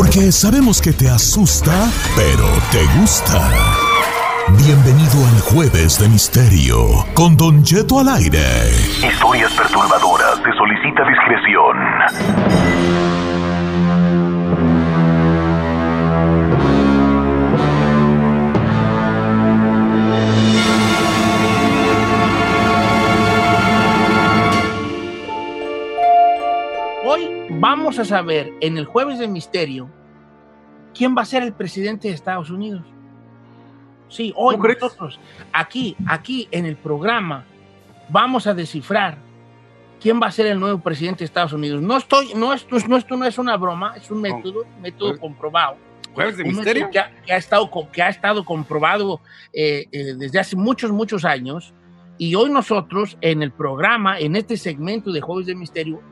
[0.00, 3.50] Porque sabemos que te asusta, pero te gusta.
[4.56, 8.40] Bienvenido al Jueves de Misterio con Don Jeto al aire.
[9.06, 10.38] Historias perturbadoras.
[10.42, 11.76] Se solicita discreción.
[27.60, 29.88] Vamos a saber en el Jueves de Misterio
[30.94, 32.82] quién va a ser el presidente de Estados Unidos.
[34.08, 35.20] Sí, hoy nosotros,
[35.52, 37.44] aquí, aquí en el programa,
[38.08, 39.18] vamos a descifrar
[40.00, 41.80] quién va a ser el nuevo presidente de Estados Unidos.
[41.80, 45.20] No estoy, no esto, no, esto no es una broma, es un método, método Jueves-
[45.20, 45.76] comprobado.
[46.12, 46.90] ¿Jueves de Un misterio?
[46.90, 49.20] Que ha, que ha estado, que ha estado comprobado
[49.52, 51.72] eh, eh, desde hace muchos, muchos años.
[52.18, 56.02] Y hoy nosotros, en el programa, en este segmento de Jueves de Misterio,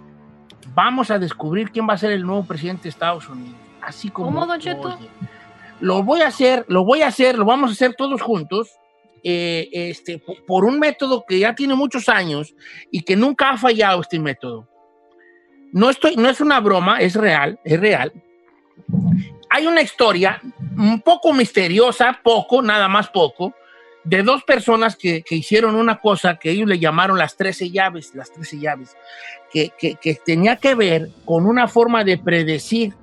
[0.74, 3.56] vamos a descubrir quién va a ser el nuevo presidente de Estados Unidos.
[3.82, 4.88] Así como ¿Cómo, Don lo Cheto?
[4.96, 5.08] oye.
[5.80, 8.70] Lo voy a hacer, lo voy a hacer, lo vamos a hacer todos juntos,
[9.22, 12.54] eh, este, po- por un método que ya tiene muchos años
[12.90, 14.68] y que nunca ha fallado este método.
[15.72, 18.12] No, estoy, no es una broma, es real, es real.
[19.50, 20.40] Hay una historia
[20.76, 23.54] un poco misteriosa, poco, nada más poco,
[24.04, 28.14] de dos personas que, que hicieron una cosa que ellos le llamaron las 13 llaves,
[28.14, 28.96] las 13 llaves,
[29.52, 32.94] que, que- tenía que ver con una forma de predecir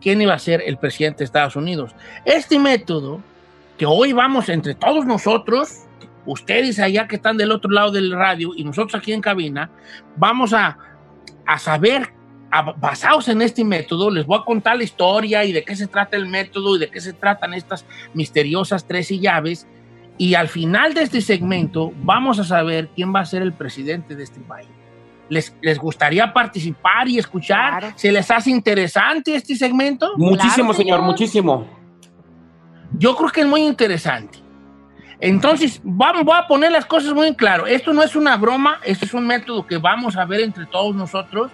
[0.00, 1.94] quién iba a ser el presidente de Estados Unidos.
[2.24, 3.22] Este método,
[3.78, 5.84] que hoy vamos entre todos nosotros,
[6.26, 9.70] ustedes allá que están del otro lado del radio y nosotros aquí en cabina,
[10.16, 10.76] vamos a,
[11.46, 12.12] a saber,
[12.78, 16.16] basados en este método, les voy a contar la historia y de qué se trata
[16.16, 19.66] el método y de qué se tratan estas misteriosas 13 llaves.
[20.20, 24.14] Y al final de este segmento vamos a saber quién va a ser el presidente
[24.14, 24.68] de este país.
[25.30, 27.78] ¿Les, les gustaría participar y escuchar?
[27.78, 27.94] Claro.
[27.96, 30.12] ¿Se les hace interesante este segmento?
[30.18, 31.02] Muchísimo, Claro, señor, señor.
[31.02, 31.66] muchísimo.
[32.98, 34.40] Yo creo que es muy interesante.
[35.20, 37.66] Entonces, vamos, voy a poner las cosas muy en claro.
[37.66, 40.94] Esto no es una broma, esto es un método que vamos a ver entre todos
[40.94, 41.50] nosotros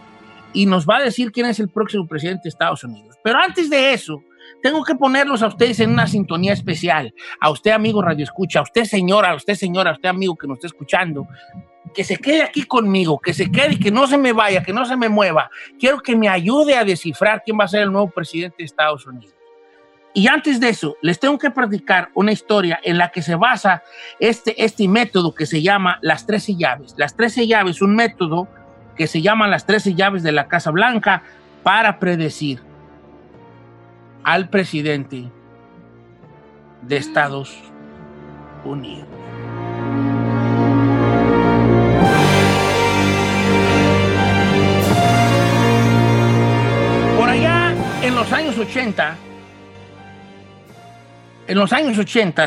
[0.53, 3.15] y nos va a decir quién es el próximo presidente de Estados Unidos.
[3.23, 4.23] Pero antes de eso,
[4.67, 7.15] tengo que ponerlos a ustedes en una sintonía especial.
[7.39, 10.49] A usted, amigo Radio Escucha, a usted, señora, a usted, señora, a usted, amigo que
[10.49, 11.29] nos está escuchando,
[11.95, 14.85] que se quede aquí conmigo, que se quede que no se me vaya, que no
[14.85, 15.51] se me mueva.
[15.79, 19.07] Quiero que me ayude a descifrar quién va a ser el nuevo presidente de Estados
[19.07, 19.37] Unidos.
[20.15, 23.85] Y antes de eso, les tengo que practicar una historia en la que se basa
[24.19, 26.97] este, este método que se llama las 13 llaves.
[26.97, 28.49] Las 13 llaves, un método
[28.97, 31.23] que se llama las 13 llaves de la Casa Blanca
[31.63, 32.67] para predecir
[34.27, 35.31] al presidente
[36.83, 37.57] de Estados
[38.65, 39.07] Unidos.
[47.17, 47.73] Por allá,
[48.03, 49.17] en los años 80,
[51.47, 52.47] en los años 80,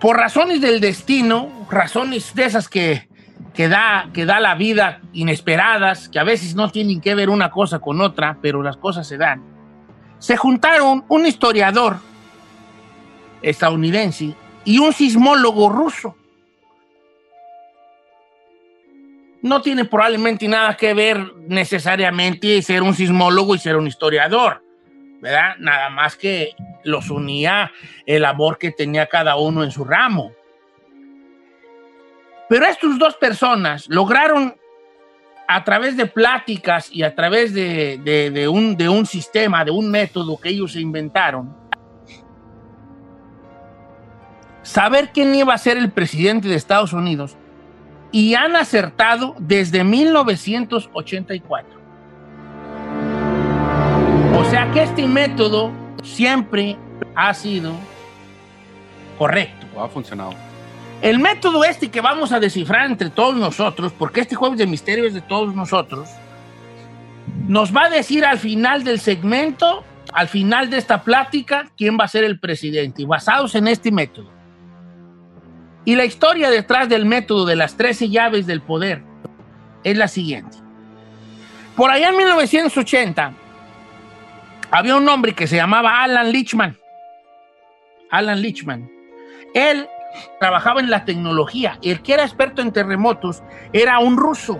[0.00, 3.08] por razones del destino, razones de esas que,
[3.54, 7.52] que, da, que da la vida inesperadas, que a veces no tienen que ver una
[7.52, 9.59] cosa con otra, pero las cosas se dan,
[10.20, 11.96] se juntaron un historiador
[13.42, 16.14] estadounidense y un sismólogo ruso.
[19.42, 24.62] No tiene probablemente nada que ver necesariamente ser un sismólogo y ser un historiador.
[25.20, 25.56] ¿verdad?
[25.58, 26.54] Nada más que
[26.84, 27.72] los unía
[28.06, 30.32] el amor que tenía cada uno en su ramo.
[32.48, 34.56] Pero estas dos personas lograron,
[35.52, 40.74] a través de pláticas y a través de, un sistema, de un método que ellos
[40.74, 41.52] se inventaron,
[44.62, 47.36] saber quién iba a ser el presidente de Estados Unidos
[48.12, 51.80] y han acertado desde 1984.
[54.38, 55.72] O sea que este método
[56.04, 56.76] siempre
[57.16, 57.72] ha sido
[59.18, 59.66] correcto.
[59.76, 60.49] Ha funcionado.
[61.02, 65.06] El método este que vamos a descifrar entre todos nosotros, porque este jueves de misterio
[65.06, 66.10] es de todos nosotros,
[67.48, 72.04] nos va a decir al final del segmento, al final de esta plática, quién va
[72.04, 74.30] a ser el presidente, basados en este método.
[75.86, 79.02] Y la historia detrás del método de las 13 llaves del poder
[79.82, 80.58] es la siguiente.
[81.76, 83.32] Por allá en 1980
[84.70, 86.76] había un hombre que se llamaba Alan Lichman.
[88.10, 88.90] Alan Lichman.
[89.54, 89.88] Él
[90.38, 91.78] trabajaba en la tecnología.
[91.82, 93.42] El que era experto en terremotos
[93.72, 94.58] era un ruso.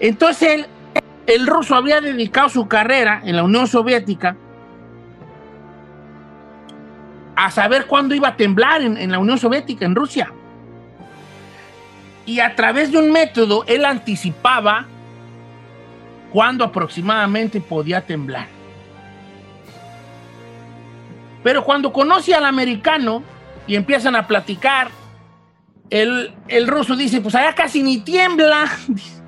[0.00, 0.66] Entonces él,
[1.26, 4.36] el ruso había dedicado su carrera en la Unión Soviética
[7.36, 10.32] a saber cuándo iba a temblar en, en la Unión Soviética, en Rusia.
[12.26, 14.86] Y a través de un método, él anticipaba
[16.32, 18.48] cuándo aproximadamente podía temblar.
[21.42, 23.22] Pero cuando conoce al americano
[23.66, 24.88] y empiezan a platicar,
[25.90, 28.70] el, el ruso dice, pues allá casi ni tiembla.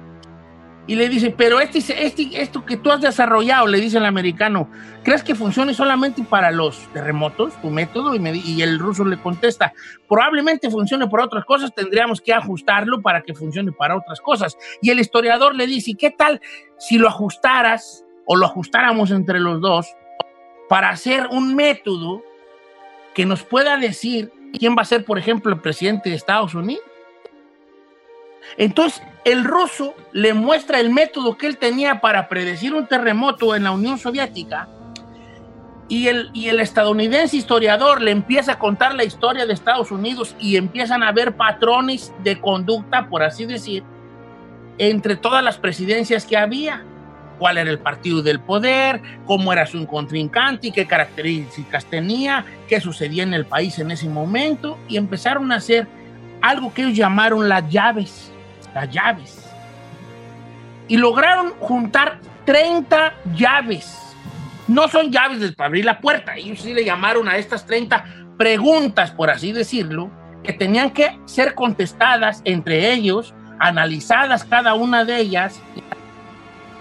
[0.89, 4.71] Y le dice, pero este, este, esto que tú has desarrollado, le dice el americano,
[5.03, 8.15] ¿crees que funcione solamente para los terremotos, tu método?
[8.15, 9.73] Y, y, el ruso le contesta,
[10.09, 14.57] probablemente funcione para otras cosas, tendríamos que ajustarlo para que funcione para otras cosas.
[14.81, 16.41] Y el historiador le dice, ¿qué tal
[16.79, 19.89] si lo ajustaras o lo ajustáramos entre los dos
[20.69, 22.23] para hacer un método
[23.17, 26.85] que nos pueda decir quién va a ser, por ejemplo, el presidente de Estados Unidos?
[28.59, 33.65] Entonces, el ruso le muestra el método que él tenía para predecir un terremoto en
[33.65, 34.69] la Unión Soviética
[35.89, 41.03] y el, estadounidense historiador le empieza a contar la historia de Estados Unidos y empiezan
[41.03, 43.83] a ver patrones de conducta, por así decir,
[44.77, 46.85] entre todas las presidencias que había.
[47.39, 53.23] Cuál era el partido del poder, cómo era su contrincante, qué características tenía, qué sucedía
[53.23, 55.87] en el país en ese momento, y empezaron a hacer
[56.41, 58.33] algo que ellos llamaron las llaves
[58.77, 59.51] las llaves.
[60.87, 64.15] Y lograron juntar 30 llaves.
[64.69, 66.37] No son llaves para abrir la puerta.
[66.37, 68.05] Ellos sí le llamaron a estas 30
[68.37, 70.11] preguntas, por así decirlo,
[70.45, 75.61] que tenían que ser contestadas entre ellos, analizadas cada una de ellas,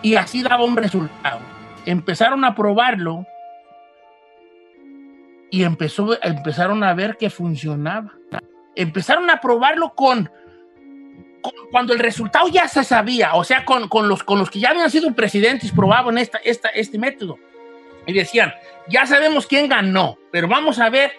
[0.05, 1.39] y así daba un resultado.
[1.83, 3.25] Empezaron a probarlo
[5.49, 8.13] y empezó, empezaron a ver que funcionaba.
[8.75, 10.29] Empezaron a probarlo con
[11.71, 14.69] cuando el resultado ya se sabía, o sea, con, con, los, con los que ya
[14.69, 17.39] habían sido presidentes probaban esta, esta, este método.
[18.05, 18.53] Y decían,
[18.87, 21.13] ya sabemos quién ganó, pero vamos a ver,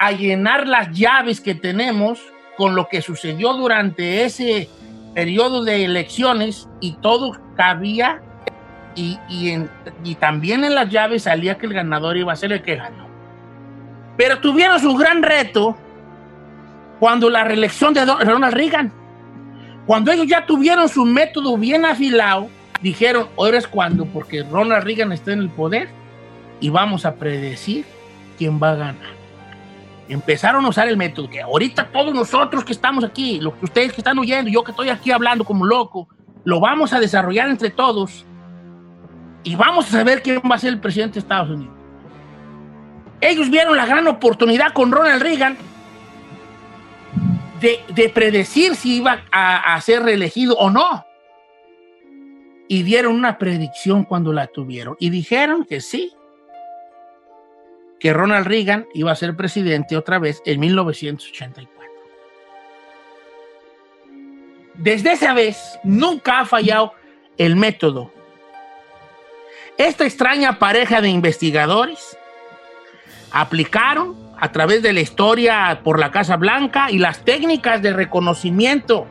[0.00, 2.20] a llenar las llaves que tenemos
[2.56, 4.68] con lo que sucedió durante ese
[5.14, 8.20] periodo de elecciones y todo cabía
[8.94, 12.76] y, y, también en las llaves salía que el ganador iba a ser el que
[12.76, 13.08] ganó.
[14.16, 15.76] Pero tuvieron su gran reto
[17.00, 18.92] cuando la reelección de Ronald Reagan
[19.86, 22.48] cuando ellos ya tuvieron su método bien afilado,
[22.80, 25.88] dijeron, ahora es cuando, porque Ronald Reagan está en el poder
[26.60, 27.84] y vamos a predecir
[28.38, 29.14] quién va a ganar.
[30.08, 33.92] Empezaron a usar el método que ahorita todos nosotros que estamos aquí, los que ustedes
[33.92, 36.08] que están oyendo, yo que estoy aquí hablando como loco,
[36.44, 38.24] lo vamos a desarrollar entre todos
[39.44, 41.74] y vamos a saber quién va a ser el presidente de Estados Unidos.
[43.20, 45.56] Ellos vieron la gran oportunidad con Ronald Reagan
[47.60, 51.06] de, predecir si iba a, ser reelegido o no.
[52.68, 54.96] Y dieron una predicción cuando la tuvieron.
[54.98, 56.12] Y dijeron que sí,
[58.00, 61.74] que Ronald Reagan iba a ser presidente otra vez en 1984.
[64.74, 66.92] Desde esa vez nunca ha fallado
[67.38, 68.13] el método.
[69.78, 72.16] Esta extraña pareja de investigadores
[73.32, 79.06] aplicaron a través de la historia por la Casa Blanca y las técnicas de reconocimiento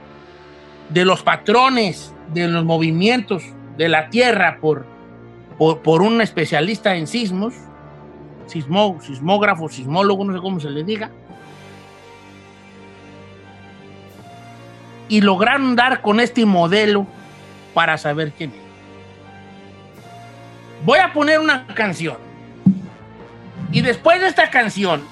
[0.88, 3.44] de los patrones, de los movimientos
[3.78, 4.86] de la Tierra por,
[5.58, 7.54] por, un especialista en sismos,
[8.48, 11.12] sismó, sismógrafo, sismólogo, no sé cómo se le diga,
[15.10, 17.06] y lograron dar con este modelo
[17.74, 18.63] para saber quién es.
[20.86, 22.18] Voy a poner una canción.
[23.72, 25.04] Y después de esta canción,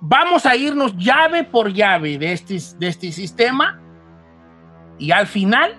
[0.00, 3.80] vamos a irnos llave por llave de este, de este sistema
[4.98, 5.76] y al final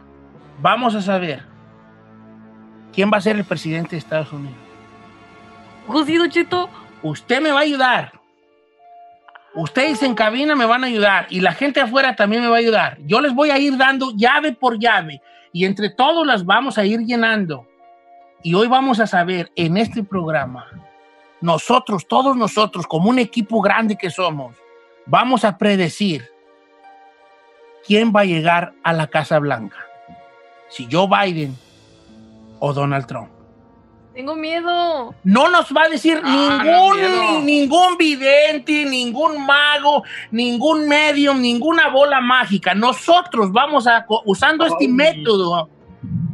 [0.62, 1.44] vamos a saber
[2.94, 4.58] quién va a ser el presidente de Estados Unidos.
[5.88, 6.70] José Cheto.
[7.04, 8.12] Usted me va a ayudar.
[9.56, 12.60] Ustedes en cabina me van a ayudar y la gente afuera también me va a
[12.60, 12.98] ayudar.
[13.02, 15.20] Yo les voy a ir dando llave por llave
[15.52, 17.68] y entre todos las vamos a ir llenando.
[18.44, 20.68] Y hoy vamos a saber en este programa
[21.42, 24.56] nosotros, todos nosotros, como un equipo grande que somos,
[25.06, 26.30] vamos a predecir
[27.86, 29.78] quién va a llegar a la Casa Blanca.
[30.70, 31.56] Si Joe Biden
[32.60, 33.30] o Donald Trump.
[34.14, 35.16] Tengo miedo.
[35.24, 42.22] No nos va a decir ah, ningún, ningún vidente, ningún mago, ningún medium, ninguna bola
[42.22, 42.76] mágica.
[42.76, 45.70] Nosotros vamos a, usando este método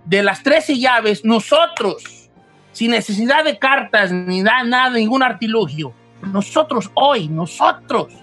[0.07, 2.29] de las 13 llaves, nosotros
[2.71, 5.93] sin necesidad de cartas ni da nada, ningún artilugio.
[6.21, 8.13] Nosotros hoy, nosotros,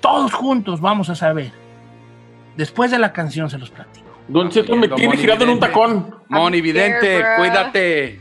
[0.00, 1.52] todos juntos vamos a saber.
[2.56, 4.06] Después de la canción se los platico.
[4.28, 6.16] Don Cheto me tiene girado en un tacón.
[6.28, 8.18] Moni Vidente, cuídate.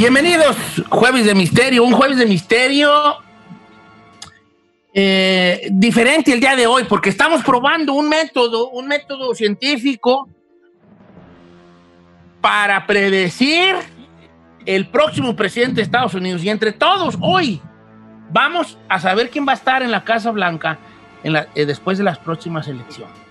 [0.00, 0.56] Bienvenidos,
[0.88, 3.18] Jueves de Misterio, un Jueves de Misterio
[4.94, 10.26] eh, diferente el día de hoy, porque estamos probando un método, un método científico
[12.40, 13.74] para predecir
[14.64, 16.42] el próximo presidente de Estados Unidos.
[16.44, 17.60] Y entre todos, hoy
[18.30, 20.78] vamos a saber quién va a estar en la Casa Blanca
[21.22, 23.29] eh, después de las próximas elecciones.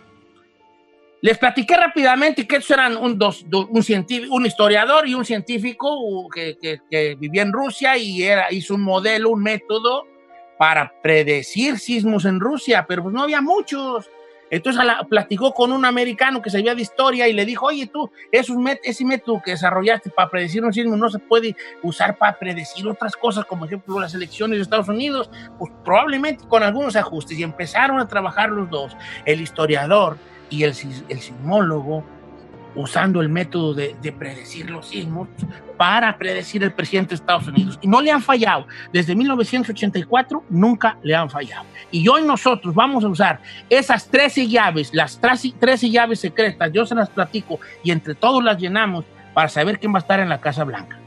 [1.21, 5.25] Les platiqué rápidamente que estos eran un, dos, do- un, científico, un historiador y un
[5.25, 10.05] científico uh, que, que- que vivía en Rusia y era, hizo un modelo, un método
[10.57, 14.09] para predecir sismos en Rusia, pero pues no había muchos.
[14.51, 18.57] Entonces platicó con un americano que sabía de historia y le dijo, oye tú, esos
[18.83, 23.15] ese método que desarrollaste para predecir un sismo no se puede usar para predecir otras
[23.15, 27.37] cosas, como ejemplo las elecciones de Estados Unidos, pues probablemente con algunos ajustes.
[27.37, 30.17] Y empezaron a trabajar los dos, el historiador
[30.49, 30.73] y el,
[31.09, 32.03] el sismólogo,
[32.75, 35.27] usando el método de, de predecir los sismos
[35.75, 37.79] para predecir el presidente de Estados Unidos.
[37.81, 38.67] Y no le han fallado.
[38.91, 41.65] Desde 1984 nunca le han fallado.
[41.89, 43.39] Y hoy nosotros vamos a usar
[43.69, 48.43] esas 13 llaves, las 13 13 llaves secretas, yo se las platico y entre todos
[48.43, 50.99] las llenamos para saber quién va a estar en la Casa Blanca.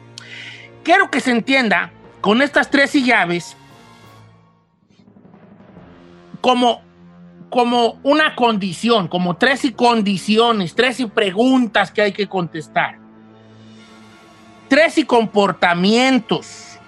[0.82, 3.56] Quiero que se entienda con estas 13 llaves
[6.40, 6.82] como,
[7.52, 12.98] como una condición, como 13 condiciones, 13 preguntas que hay que contestar.
[14.68, 16.78] 13 comportamientos.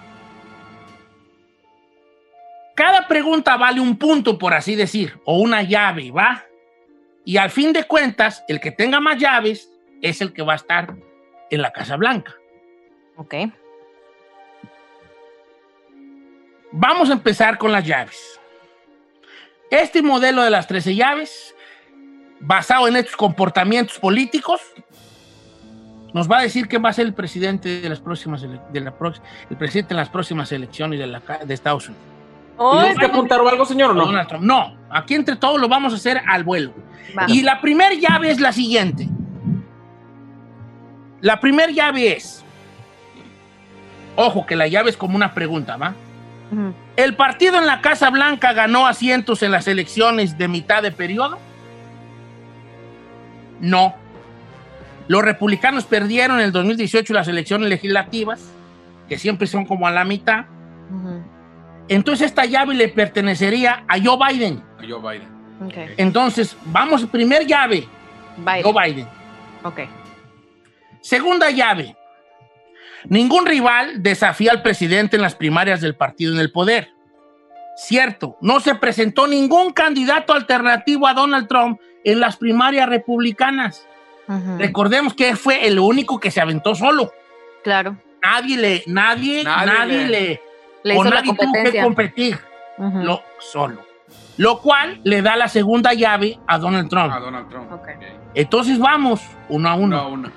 [2.73, 6.43] Cada pregunta vale un punto, por así decir, o una llave, ¿va?
[7.23, 9.69] Y al fin de cuentas, el que tenga más llaves
[10.01, 10.95] es el que va a estar
[11.51, 12.33] en la Casa Blanca.
[13.17, 13.35] Ok.
[16.71, 18.39] Vamos a empezar con las llaves.
[19.75, 21.53] Este modelo de las 13 llaves,
[22.39, 24.61] basado en estos comportamientos políticos,
[26.13, 28.93] nos va a decir quién va a ser el presidente de las próximas de la
[29.49, 32.05] el presidente en las próximas elecciones de, la de Estados Unidos.
[32.83, 34.05] ¿Tienes que apuntar o algo, señor, o no?
[34.05, 34.45] Donald Trump.
[34.45, 36.73] No, aquí entre todos lo vamos a hacer al vuelo.
[37.27, 39.09] Y la primera llave es la siguiente.
[41.19, 42.45] La primera llave es,
[44.15, 45.95] ojo que la llave es como una pregunta, ¿va?
[46.95, 51.37] ¿El partido en la Casa Blanca ganó asientos en las elecciones de mitad de periodo?
[53.59, 53.95] No.
[55.07, 58.51] Los republicanos perdieron en el 2018 las elecciones legislativas,
[59.07, 60.45] que siempre son como a la mitad.
[61.87, 64.63] Entonces esta llave le pertenecería a Joe Biden.
[64.87, 65.29] Joe Biden.
[65.63, 65.73] Ok.
[65.97, 67.87] Entonces, vamos, primer llave,
[68.37, 68.63] Biden.
[68.63, 69.07] Joe Biden.
[69.63, 69.79] Ok.
[71.01, 71.95] Segunda llave.
[73.09, 76.89] Ningún rival desafía al presidente en las primarias del partido en el poder.
[77.77, 83.85] Cierto, no se presentó ningún candidato alternativo a Donald Trump en las primarias republicanas.
[84.57, 87.11] Recordemos que fue el único que se aventó solo.
[87.63, 87.97] Claro.
[88.23, 90.41] Nadie le, nadie, nadie, Nadie le, le-
[90.83, 92.39] Le con hizo la nadie tuvo que competir,
[92.77, 93.85] lo solo.
[94.37, 97.13] Lo cual le da la segunda llave a Donald Trump.
[97.13, 97.71] A Donald Trump.
[98.33, 99.85] Entonces vamos uno a uno.
[99.85, 100.31] Uno a uno.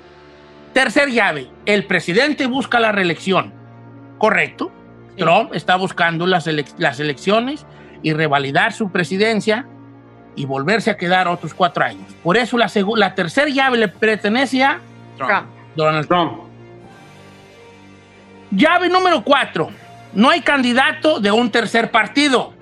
[0.73, 3.53] Tercer llave, el presidente busca la reelección.
[4.17, 4.71] ¿Correcto?
[5.15, 5.23] Sí.
[5.23, 7.65] Trump está buscando las, elec- las elecciones
[8.03, 9.65] y revalidar su presidencia
[10.35, 12.13] y volverse a quedar otros cuatro años.
[12.23, 14.79] Por eso la, la tercera llave le pertenece a
[15.17, 15.29] Trump.
[15.31, 15.47] Trump.
[15.75, 16.31] Donald Trump.
[16.33, 16.49] Trump.
[18.51, 19.69] Llave número cuatro,
[20.13, 22.53] no hay candidato de un tercer partido.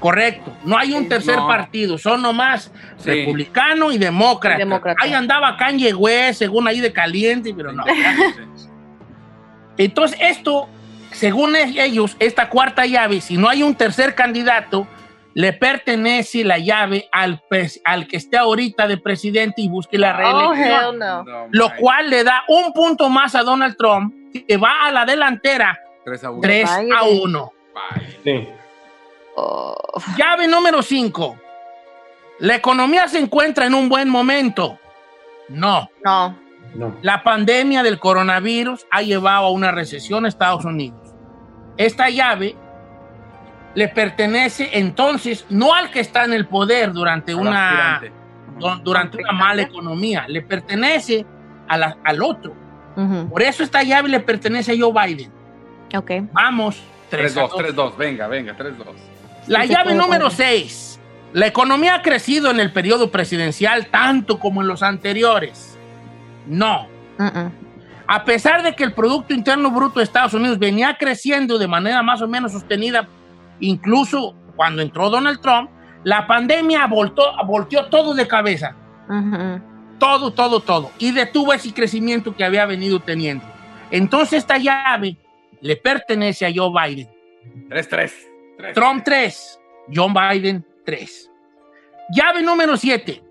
[0.00, 1.46] Correcto, no hay un tercer No.
[1.46, 3.10] partido, son nomás Sí.
[3.10, 4.56] republicano y demócrata.
[4.56, 4.98] Y demócrata.
[5.04, 7.84] Ahí andaba Kanye West, según ahí de caliente, pero no.
[9.76, 10.68] Entonces, esto,
[11.12, 14.86] según e- ellos, esta cuarta llave, si no hay un tercer candidato,
[15.32, 20.12] le pertenece la llave al, pres- al que esté ahorita de presidente y busque la
[20.14, 20.98] Oh, reelección.
[20.98, 21.22] no.
[21.24, 24.12] No, lo cual le da un punto más a Donald Trump,
[24.46, 26.40] que va a la delantera Tres a uno.
[26.40, 26.92] 3 Biden.
[26.92, 27.52] a 1.
[28.24, 28.42] Biden.
[28.42, 28.48] Sí.
[29.42, 29.74] Oh.
[30.16, 31.36] Llave número 5.
[32.40, 34.78] ¿La economía se encuentra en un buen momento?
[35.48, 35.88] No.
[36.04, 36.36] No.
[36.74, 36.96] No.
[37.02, 41.14] La pandemia del coronavirus ha llevado a una recesión a Estados Unidos.
[41.76, 42.54] Esta llave
[43.74, 48.12] le pertenece entonces no al que está en el poder durante Al una, aspirante.
[48.58, 51.24] du- durante una mala economía, le pertenece
[51.68, 52.52] a la- al otro.
[52.96, 53.28] Ujú.
[53.30, 55.32] Por eso esta llave le pertenece a Joe Biden.
[55.96, 56.10] Ok.
[56.32, 56.80] Vamos.
[57.08, 57.96] 3 3-2, 3-2.
[57.96, 58.94] Venga, venga, 3-2.
[59.50, 60.46] La llave número contar.
[60.46, 61.00] 6.
[61.32, 65.76] La economía ha crecido en el periodo presidencial tanto como en los anteriores.
[66.46, 66.86] No.
[68.06, 72.00] A pesar de que el Producto Interno Bruto de Estados Unidos venía creciendo de manera
[72.02, 73.08] más o menos sostenida,
[73.58, 75.68] incluso cuando entró Donald Trump,
[76.04, 78.76] la pandemia voltó, volteó todo de cabeza.
[79.08, 79.60] Ujú.
[79.98, 80.92] Todo, todo, todo.
[80.98, 83.44] Y detuvo ese crecimiento que había venido teniendo.
[83.90, 85.16] Entonces esta llave
[85.60, 87.08] le pertenece a Joe Biden.
[87.68, 88.29] 3-3.
[88.74, 89.60] Trump 3,
[89.94, 91.30] John Biden 3.
[92.14, 93.22] Llave número 7.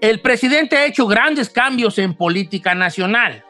[0.00, 3.44] El presidente ha hecho grandes cambios en política nacional.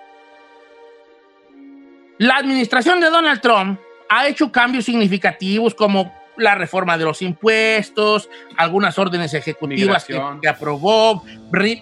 [2.19, 8.29] La administración de Donald Trump ha hecho cambios significativos como la reforma de los impuestos,
[8.57, 11.23] algunas órdenes ejecutivas que, que aprobó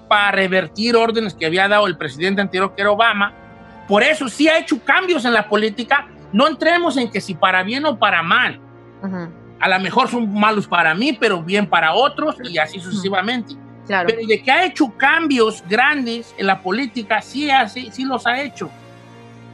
[0.08, 3.32] para revertir órdenes que había dado el presidente anterior que era Obama.
[3.86, 6.08] Por eso sí ha hecho cambios en la política.
[6.32, 8.60] No entremos en que si para bien o para mal.
[9.60, 13.54] A lo mejor son malos para mí, pero bien para otros y así sucesivamente.
[13.86, 14.06] Claro.
[14.08, 18.40] Pero de que ha hecho cambios grandes en la política, sí, hace, sí los ha
[18.42, 18.70] hecho.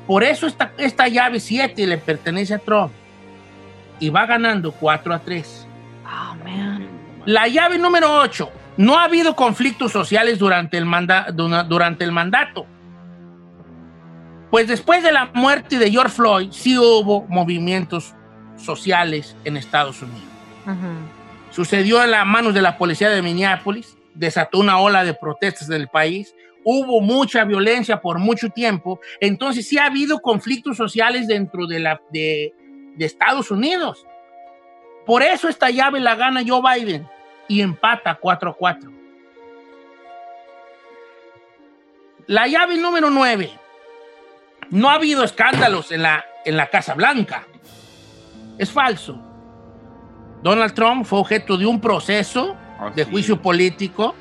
[0.06, 2.92] Por eso esta, esta llave 7 le pertenece a Trump.
[4.00, 5.68] Y va ganando 4 a 3.
[6.04, 6.86] Oh, man.
[7.24, 8.50] La llave número 8.
[8.76, 12.66] No ha habido conflictos sociales durante el, manda- durante el mandato.
[14.50, 18.14] Pues después de la muerte de George Floyd, sí hubo movimientos
[18.56, 20.22] sociales en Estados Unidos.
[21.50, 25.76] Sucedió en las manos de la policía de Minneapolis, desató una ola de protestas en
[25.76, 26.34] el país,
[26.64, 32.00] hubo mucha violencia por mucho tiempo, entonces sí ha habido conflictos sociales dentro de, la,
[32.10, 32.54] de,
[32.96, 34.06] de Estados Unidos.
[35.06, 37.06] Por eso esta llave la gana Joe Biden
[37.46, 38.92] y empata 4 a 4.
[42.26, 43.50] La llave número 9.
[44.70, 47.46] No ha habido escándalos en la, en la Casa Blanca.
[48.58, 49.18] Es falso.
[50.42, 52.56] Donald Trump fue objeto de un proceso
[52.94, 54.14] de juicio político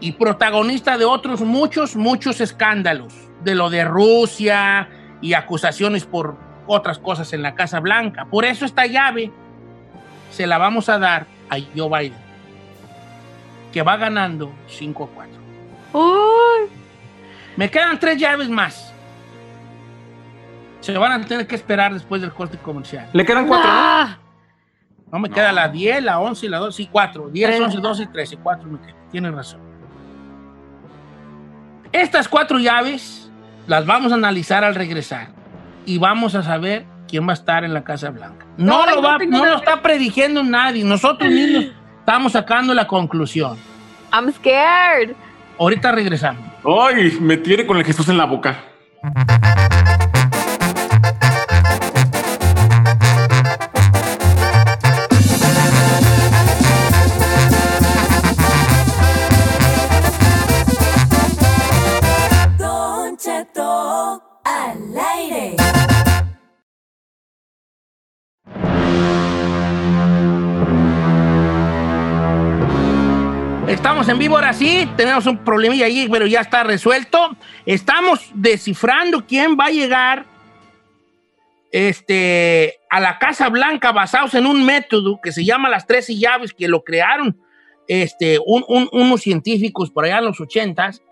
[0.00, 4.88] y protagonista de otros muchos, muchos escándalos, de lo de Rusia
[5.20, 8.26] y acusaciones por otras cosas en la Casa Blanca.
[8.26, 9.32] Por eso esta llave
[10.30, 12.18] se la vamos a dar a Joe Biden,
[13.72, 15.32] que va ganando 5 a 4.
[15.94, 16.70] Uy,
[17.56, 18.91] Me quedan tres llaves más.
[20.82, 23.08] Se van a tener que esperar después del corte comercial.
[23.14, 23.74] Le quedan cuatro, ¿no?
[23.74, 24.18] ah,
[25.10, 27.28] No me queda la 10, la 11 y la 12 y 4.
[27.30, 27.60] 10, Tres.
[27.60, 28.36] 11, 12, 13.
[28.36, 29.08] 4 me quedan.
[29.10, 29.60] Tienes razón.
[31.92, 33.30] Estas cuatro llaves
[33.66, 35.28] las vamos a analizar al regresar
[35.86, 38.46] y vamos a saber quién va a estar en la Casa Blanca.
[38.56, 40.84] No, Ay, lo, no va, no lo está prediciendo nadie.
[40.84, 41.66] Nosotros mismos
[42.00, 43.56] estamos sacando la conclusión.
[44.12, 45.14] I'm scared.
[45.58, 46.42] Ahorita regresamos.
[46.64, 48.56] Ay, me tiene con el Jesús en la boca.
[74.34, 77.36] Ahora sí, tenemos un problemilla ahí, pero ya está resuelto.
[77.66, 80.24] Estamos descifrando quién va a llegar
[81.70, 86.52] este, a la Casa Blanca basados en un método que se llama las 13 llaves,
[86.52, 87.38] que lo crearon
[87.88, 91.02] este, un- un- unos científicos por allá en los 80s.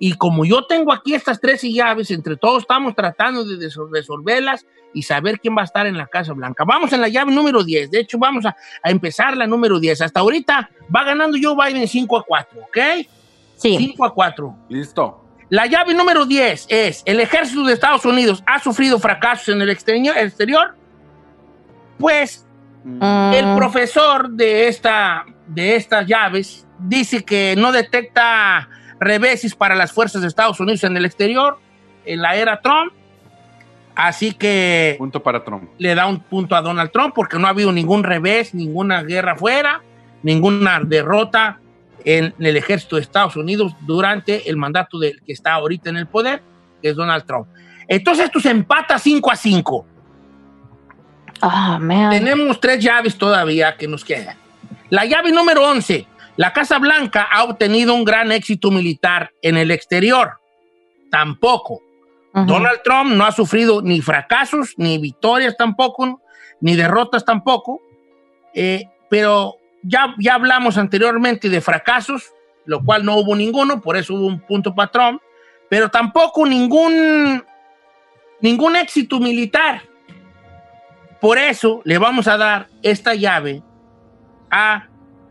[0.00, 5.02] Y como yo tengo aquí estas 13 llaves, entre todos estamos tratando de resolverlas y
[5.02, 6.64] saber quién va a estar en la Casa Blanca.
[6.66, 7.92] Vamos en la llave número 10.
[7.92, 10.00] De hecho, vamos a, a empezar la número 10.
[10.00, 12.78] Hasta ahorita va ganando Joe Biden 5 a 4, ¿ok?
[13.54, 13.76] Sí.
[13.76, 14.56] 5 a 4.
[14.70, 15.24] Listo.
[15.50, 19.70] La llave número 10 es, ¿el ejército de Estados Unidos ha sufrido fracasos en el
[19.70, 20.16] exterior?
[20.16, 20.74] exterior?
[21.98, 22.46] Pues
[22.84, 28.68] Mm, el profesor de, esta, de estas llaves dice que no detecta
[29.00, 31.58] reveses para las fuerzas de Estados Unidos en el exterior
[32.04, 32.92] en la era Trump.
[33.94, 35.70] Así que Punto para Trump.
[35.78, 39.32] le da un punto a Donald Trump porque no ha habido ningún revés, ninguna guerra
[39.32, 39.82] afuera,
[40.22, 41.60] ninguna derrota
[42.04, 46.06] en el ejército de Estados Unidos durante el mandato del que está ahorita en el
[46.06, 46.42] poder,
[46.80, 47.48] que es Donald Trump.
[47.88, 49.86] Entonces esto se empata 5 a 5.
[51.42, 52.10] Oh, man.
[52.10, 54.36] Tenemos tres llaves todavía que nos quedan.
[54.88, 56.06] La llave número 11.
[56.40, 60.40] La Casa Blanca ha obtenido un gran éxito militar en el exterior.
[61.10, 61.82] Tampoco.
[62.32, 66.22] Donald Trump no ha sufrido ni fracasos, ni victorias tampoco,
[66.62, 67.82] ni derrotas tampoco.
[68.54, 72.32] Eh, pero ya, ya hablamos anteriormente de fracasos,
[72.64, 75.20] lo cual no hubo ninguno, por eso hubo un punto para Trump,
[75.68, 77.44] pero tampoco ningún,
[78.40, 79.82] ningún éxito militar.
[81.20, 83.62] Por eso le vamos a dar esta llave
[84.50, 84.88] a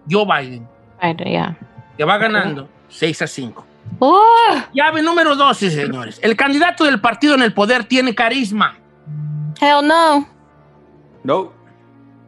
[0.07, 0.69] Joe Biden,
[1.01, 1.57] Yeah.
[1.97, 3.65] que va ganando 6 a 5.
[3.99, 4.21] Oh,
[4.73, 6.19] Llave número 12, señores.
[6.21, 8.77] El candidato del partido en el poder tiene carisma.
[9.61, 10.27] hell no.
[11.23, 11.53] No.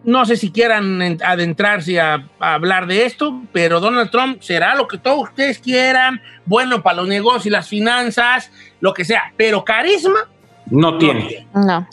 [0.03, 4.73] No sé si quieran en- adentrarse a, a hablar de esto, pero Donald Trump será
[4.73, 9.31] lo que todos ustedes quieran, bueno para los negocios y las finanzas, lo que sea,
[9.37, 10.21] pero carisma
[10.65, 11.25] No no tiene.
[11.27, 11.47] tiene.
[11.53, 11.87] No,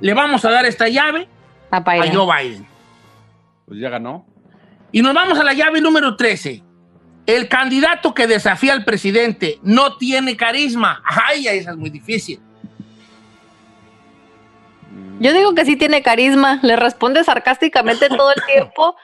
[0.00, 1.28] Le vamos a dar esta llave
[1.70, 2.12] a a.
[2.12, 2.66] Joe Biden.
[3.66, 4.26] Pues ya ganó.
[4.92, 6.62] Y nos vamos a la llave número 13.
[7.26, 11.02] El candidato que desafía al presidente no tiene carisma.
[11.04, 12.40] Ay, esa es muy difícil.
[15.20, 18.96] Yo digo que sí tiene carisma, le responde sarcásticamente todo el tiempo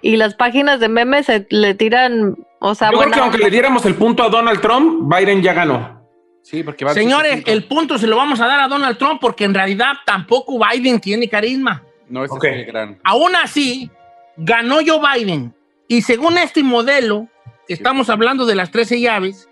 [0.00, 3.50] y las páginas de memes se le tiran, o sea, Yo creo que aunque le
[3.50, 6.02] diéramos el punto a Donald Trump, Biden ya ganó.
[6.42, 7.50] Sí, porque va Señores, 65.
[7.50, 11.00] el punto se lo vamos a dar a Donald Trump porque en realidad tampoco Biden
[11.00, 11.82] tiene carisma.
[12.08, 12.44] No, ese Ok.
[12.44, 12.98] es el gran.
[13.02, 13.90] Aún así,
[14.36, 15.54] ganó Joe Biden.
[15.88, 17.28] Y según este modelo,
[17.68, 19.48] estamos hablando de las 13 llaves,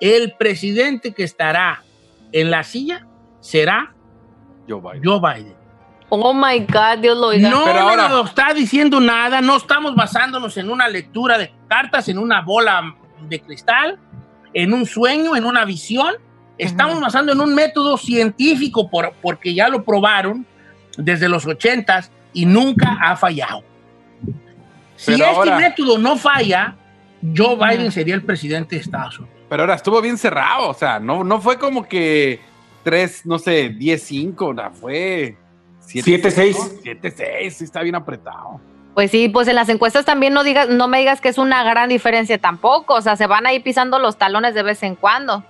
[0.00, 1.82] el presidente que estará
[2.32, 3.06] en la silla
[3.40, 3.94] será
[4.68, 5.02] Joe Biden.
[5.04, 5.54] Joe Biden.
[6.12, 7.48] oh my God, Dios lo oiga.
[7.50, 12.18] No Pero ahora- está diciendo nada, no estamos basándonos en una lectura de cartas, en
[12.18, 12.94] una bola
[13.28, 13.98] de cristal,
[14.52, 16.14] en un sueño, en una visión.
[16.58, 17.04] Estamos Ujú.
[17.04, 20.46] basando en un método científico por- porque ya lo probaron
[20.98, 23.62] desde los ochentas y nunca ha fallado.
[25.00, 26.76] Si Pero este ahora- método no falla,
[27.34, 27.56] Joe.
[27.56, 29.34] Biden sería el presidente de Estados Unidos.
[29.48, 32.38] Pero ahora estuvo bien cerrado, o sea, no, no fue como que
[32.84, 35.36] 3, no sé, 10-5, no, fue
[35.86, 36.82] 7-6.
[36.84, 38.60] 7-6, sí está bien apretado.
[38.94, 41.62] Pues sí, pues en las encuestas también no digas, no me digas que es una
[41.64, 45.42] gran diferencia tampoco, o sea, se van ahí pisando los talones de vez en cuando.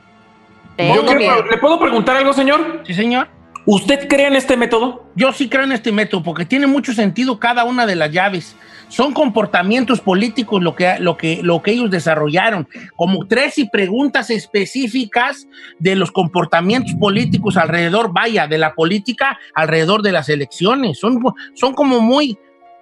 [0.78, 1.44] Yo quiero-.
[1.46, 2.82] ¿Le puedo preguntar algo, señor?
[2.86, 3.28] ¿Sí, señor?
[3.72, 5.04] ¿Usted cree en este método?
[5.14, 8.56] Yo sí creo en este método porque tiene mucho sentido cada una de las llaves.
[8.88, 14.28] Son comportamientos políticos lo que, lo que, lo que ellos desarrollaron, como tres y preguntas
[14.30, 15.46] específicas
[15.78, 20.98] de los comportamientos políticos alrededor, vaya, de la política alrededor de las elecciones.
[20.98, 21.22] Son,
[21.54, 22.36] son como muy,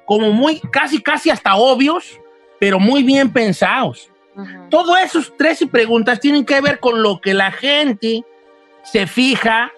[0.07, 2.19] como muy, casi, casi hasta obvios,
[2.59, 4.11] pero muy bien pensados.
[4.35, 4.71] Ujú.
[4.71, 8.25] Todo esos tres y preguntas tienen que ver con lo que la gente
[8.85, 9.71] se fija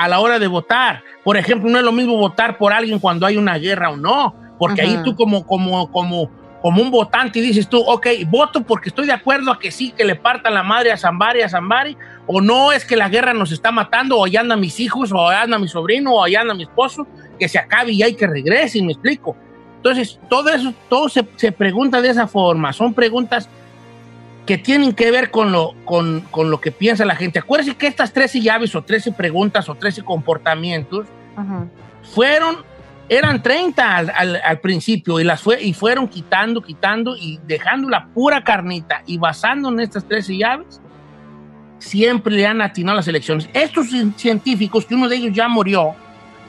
[0.00, 1.02] a la hora de votar.
[1.22, 4.34] Por ejemplo, no es lo mismo votar por alguien cuando hay una guerra o no,
[4.58, 5.02] porque ahí Ujú.
[5.02, 6.30] tú como, como, como,
[6.62, 10.06] como un votante dices tú, ok, voto porque estoy de acuerdo a que sí, que
[10.06, 13.52] le partan la madre a Zambari, a Zambari, o no es que la guerra nos
[13.52, 16.54] está matando, o allá andan mis hijos, o allá anda mi sobrino, o allá anda
[16.54, 17.06] mi esposo,
[17.38, 19.36] que se acabe y hay que regrese, me explico.
[19.76, 23.50] Entonces, todo eso, todo se, se pregunta de esa forma, son preguntas
[24.46, 27.38] que tienen que ver con lo, con, con lo que piensa la gente.
[27.38, 31.06] Acuérdense que estas 13 llaves o 13 preguntas o 13 comportamientos
[32.02, 32.56] fueron,
[33.08, 37.88] eran 30 al, al- al principio y, las fue, y fueron quitando, quitando y dejando
[37.88, 40.80] la pura carnita y basando en estas 13 llaves,
[41.78, 43.48] siempre le han atinado las elecciones.
[43.54, 45.94] Estos cien- científicos, que uno de ellos ya murió,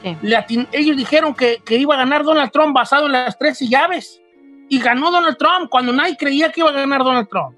[0.02, 0.66] Sí.
[0.72, 4.20] ellos dijeron que, que iba a ganar Donald Trump basado en las 13 llaves.
[4.68, 7.56] Y ganó Donald Trump cuando nadie creía que iba a ganar Donald Trump.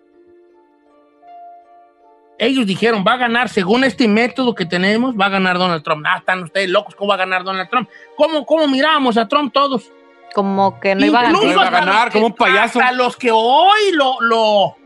[2.39, 6.05] Ellos dijeron, va a ganar, según este método que tenemos, va a ganar Donald Trump.
[6.09, 7.89] Ah, están ustedes locos, ¿cómo va a ganar Donald Trump?
[8.17, 9.91] ¿Cómo, cómo miramos a Trump todos?
[10.35, 11.37] Como que no iba a ganar.
[11.37, 12.81] Incluso No iba a ganar, los como que- un payaso.
[12.81, 14.77] Hasta los que hoy lo, lo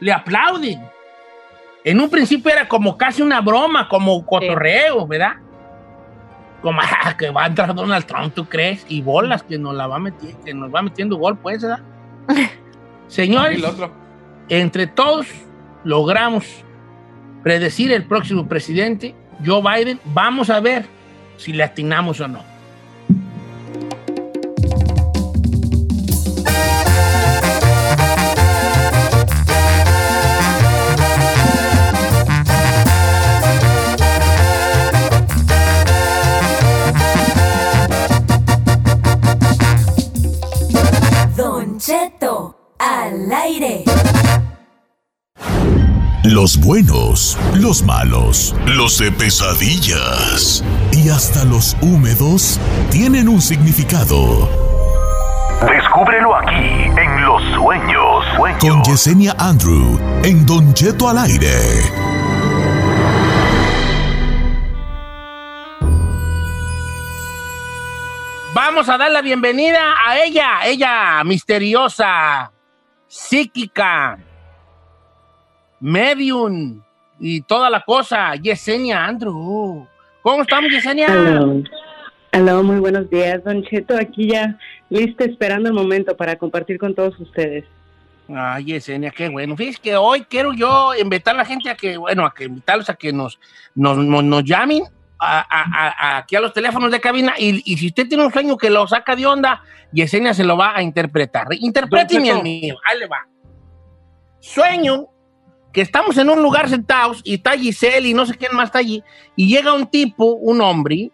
[0.00, 0.82] le aplauden.
[1.84, 5.36] En un principio era como casi una broma, como cotorreo, ¿verdad?
[6.60, 8.84] Como ah, que va a entrar Donald Trump, ¿tú crees?
[8.88, 11.80] Y bolas que nos la va metiendo, que nos va metiendo gol, pues, ¿verdad?
[13.08, 13.90] Señores, el otro.
[14.48, 15.26] entre todos
[15.84, 16.46] logramos
[17.42, 19.14] predecir el próximo presidente,
[19.44, 20.00] Joe Biden.
[20.06, 20.86] Vamos a ver
[21.36, 22.52] si le atinamos o no.
[41.36, 41.78] Don
[42.78, 43.84] al aire.
[46.24, 52.60] Los buenos, los malos, los de pesadillas y hasta los húmedos
[52.92, 54.48] tienen un significado.
[55.68, 58.24] Descúbrelo aquí en Los Sueños.
[58.36, 58.88] Con Sueños.
[58.88, 61.58] Yesenia Andrew en Don Cheto al aire.
[68.54, 72.52] Vamos a dar la bienvenida a ella, ella misteriosa,
[73.08, 74.20] psíquica,
[75.82, 76.80] medium
[77.18, 79.86] y toda la cosa, Yesenia Andrew.
[80.22, 81.06] ¿Cómo estamos, Yesenia?
[81.08, 81.62] Aló.
[82.30, 83.94] Aló, muy buenos días, Don Cheto.
[83.96, 84.56] Aquí ya
[84.88, 87.64] lista esperando el momento para compartir con todos ustedes.
[88.34, 89.56] Ay, Yesenia, qué bueno.
[89.56, 92.88] Fíjese que hoy quiero yo invitar a la gente a que, bueno, a que invitarlos
[92.88, 93.38] a que nos,
[93.74, 94.84] nos, nos, nos llamen
[95.18, 98.32] a- a- a- aquí a los teléfonos de cabina y, y si usted tiene un
[98.32, 101.48] sueño que lo saca de onda, Yesenia se lo va a interpretar.
[101.50, 101.58] El
[102.32, 102.42] Cheto.
[102.42, 102.76] mío.
[102.88, 103.26] Ahí le va.
[104.40, 105.06] Sueño
[105.72, 108.78] que estamos en un lugar sentados y está Giselle y no sé quién más está
[108.78, 109.02] allí
[109.36, 111.10] y llega un tipo, un hombre,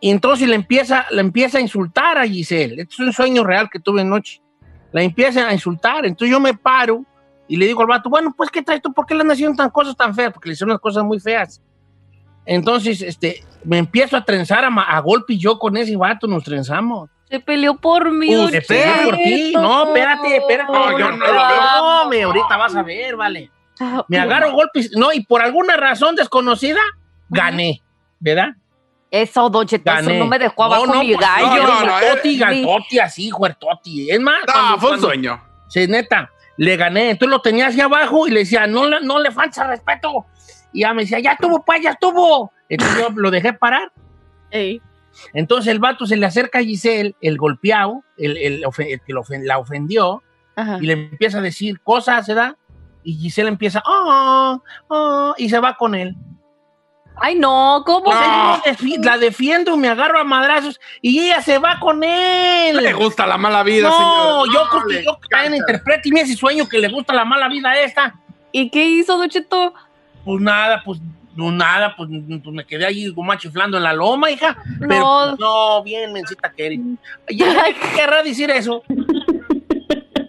[0.00, 2.80] y entonces le empieza, le empieza a insultar a Giselle.
[2.82, 4.40] Este es un sueño real que tuve anoche.
[4.92, 6.06] La empieza a insultar.
[6.06, 7.04] Entonces yo me paro
[7.46, 8.92] y le digo al vato, bueno, pues, ¿qué traes tú?
[8.94, 10.32] ¿Por qué le han haciendo tan cosas tan feas?
[10.32, 11.62] Porque le hicieron unas cosas muy feas.
[12.46, 16.44] Entonces, este, me empiezo a trenzar a, a golpe y yo con ese vato nos
[16.44, 17.10] trenzamos.
[17.28, 18.34] Se peleó por mí.
[18.34, 19.52] Uh, se peleó por ti.
[19.52, 20.72] No, espérate, espérate.
[20.72, 23.50] No, yo no lo No, me, ahorita vas a ver, vale.
[24.08, 24.90] Me agarro golpes.
[24.96, 26.80] No, y por alguna razón desconocida,
[27.28, 27.80] gané.
[28.18, 28.48] ¿Verdad?
[29.10, 30.18] Eso, Don Cheto, eso Gané.
[30.18, 31.62] no me dejó abajo no, no, mi pues, gallo.
[31.64, 34.10] no, no, Toti, gantoti, así, huertoti.
[34.10, 35.42] Es más, No, cuando- fue un cuando- sueño.
[35.68, 37.10] Sí, neta, le gané.
[37.10, 40.26] Entonces lo tenía hacia abajo y le decía, no, le- no le falta respeto.
[40.72, 42.52] Y ya me decía, ya estuvo, pues, ya estuvo.
[42.68, 43.90] Entonces yo lo dejé parar.
[44.52, 44.80] Ey.
[45.34, 49.12] Entonces el vato se le acerca a Giselle, el golpeado, el, el ofe- el que
[49.12, 50.22] lo la ofendió,
[50.54, 50.78] Ajá.
[50.80, 52.54] y le empieza a decir cosas, ¿verdad?
[53.02, 56.14] Y Giselle empieza, oh, oh, y se va con él.
[57.22, 58.10] Ay, no, ¿cómo?
[58.10, 62.76] Yo defi- la defiendo, me agarro a madrazos y ella se va con él.
[62.78, 63.96] Le gusta la mala vida, no,
[64.44, 64.54] señor.
[64.54, 65.72] yo No, creo que yo también encanta.
[65.72, 68.14] interprete ese sueño que le gusta la mala vida a esta.
[68.52, 69.74] ¿Y qué hizo, Don Cheto?
[70.24, 70.98] Pues nada, pues
[71.36, 72.08] no nada, pues,
[72.42, 74.56] pues me quedé allí como chiflando en la loma, hija.
[74.78, 75.26] Pero No.
[75.28, 76.80] pues, no, bien, mencita que eres.
[77.30, 78.82] Ya, ¿Qué querrá decir eso?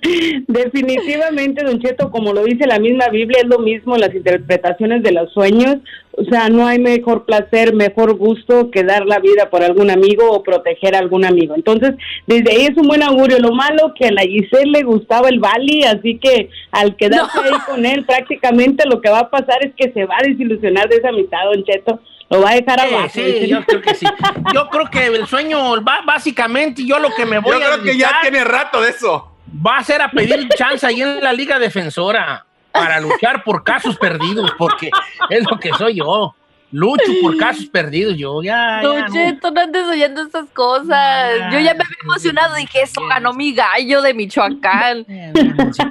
[0.47, 5.11] Definitivamente, Don Cheto, como lo dice la misma Biblia, es lo mismo las interpretaciones de
[5.11, 5.77] los sueños.
[6.13, 10.29] O sea, no hay mejor placer, mejor gusto que dar la vida por algún amigo
[10.29, 11.55] o proteger a algún amigo.
[11.55, 11.91] Entonces,
[12.27, 13.39] desde ahí es un buen augurio.
[13.39, 17.51] Lo malo que a la Giselle le gustaba el Bali, así que al quedarse ahí
[17.65, 20.97] con él, prácticamente lo que va a pasar es que se va a desilusionar de
[20.97, 21.99] esa amistad, Don Cheto.
[22.29, 23.09] Lo va a dejar Sí, abajo.
[23.13, 24.05] sí, yo creo que sí.
[24.53, 27.83] Yo creo que el sueño, va, básicamente, yo lo que me voy Yo a creo
[27.83, 29.30] que ya tiene rato de eso.
[29.47, 33.97] Va a ser a pedir chance ahí en la Liga Defensora para luchar por casos
[33.97, 34.89] perdidos, porque
[35.29, 36.35] es lo que soy yo.
[36.73, 38.79] Lucho por casos perdidos, yo ya.
[38.81, 39.11] ya, Don no.
[39.11, 41.51] Cheto, no andes oyendo esas cosas.
[41.51, 42.55] Yo ya me había emocionado.
[42.55, 45.05] Dije, eso ganó mi gallo de Michoacán.
[45.09, 45.33] Eh,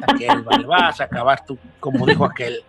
[0.09, 2.63] aquel, vale, vas a acabar tú, como dijo aquel,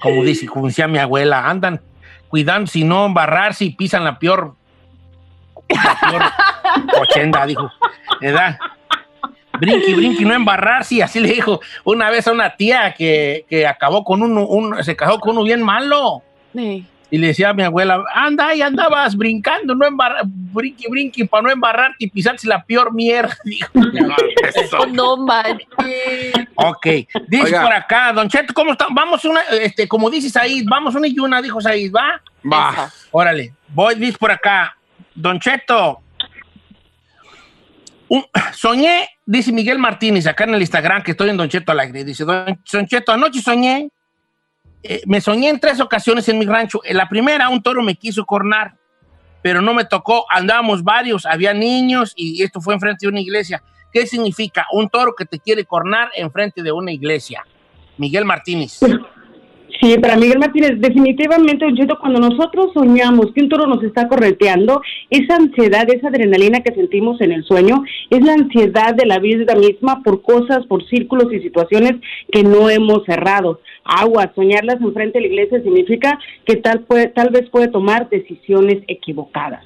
[0.00, 1.80] como dice, como decía mi abuela, andan
[2.28, 4.54] cuidando si no embarrarse y pisan la peor,
[5.68, 6.22] la peor
[7.00, 7.70] ochenda, dijo,
[8.20, 8.58] ¿verdad?
[9.60, 14.04] Brinqui, brinqui, no embarrarse, así le dijo una vez a una tía que, que acabó
[14.04, 16.22] con uno, un, se casó con uno bien malo.
[16.54, 16.86] Sí.
[17.08, 21.44] Y le decía a mi abuela, anda y andabas brincando, no embarrar, brinqui, brinqui, para
[21.44, 23.68] no embarrarte y pisarse la peor mierda, dijo.
[24.42, 24.86] Eso.
[24.86, 25.66] No manches.
[26.56, 26.86] Ok,
[27.28, 27.62] dice Oiga.
[27.62, 28.86] por acá, Don Cheto, ¿cómo está?
[28.90, 32.20] Vamos una, este, como dice Said, vamos una y una, dijo Said, ¿va?
[32.44, 32.90] Va.
[33.12, 34.76] Órale, voy, dice por acá,
[35.14, 36.00] Don Cheto.
[38.54, 42.04] Soñé, dice Miguel Martínez, acá en el Instagram, que estoy en Don Cheto al aire,
[42.04, 43.90] dice, Don, Don Cheto, anoche soñé,
[44.82, 46.80] eh, me soñé en tres ocasiones en mi rancho.
[46.84, 48.76] En la primera, un toro me quiso cornar,
[49.42, 53.62] pero no me tocó, andábamos varios, había niños y esto fue enfrente de una iglesia.
[53.92, 54.66] ¿Qué significa?
[54.72, 57.44] Un toro que te quiere cornar enfrente de una iglesia.
[57.96, 58.78] Miguel Martínez.
[59.80, 64.08] Sí, para Miguel Martínez, definitivamente, Don Cheto, cuando nosotros soñamos que un toro nos está
[64.08, 69.18] correteando, esa ansiedad, esa adrenalina que sentimos en el sueño, es la ansiedad de la
[69.18, 71.92] vida misma por cosas, por círculos y situaciones
[72.32, 73.60] que no hemos cerrado.
[73.84, 78.82] Agua, soñarlas enfrente de la iglesia significa que tal, puede, tal vez puede tomar decisiones
[78.88, 79.64] equivocadas.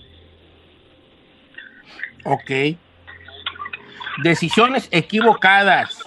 [2.25, 2.77] Ok.
[4.25, 6.03] Decisiones equivocadas.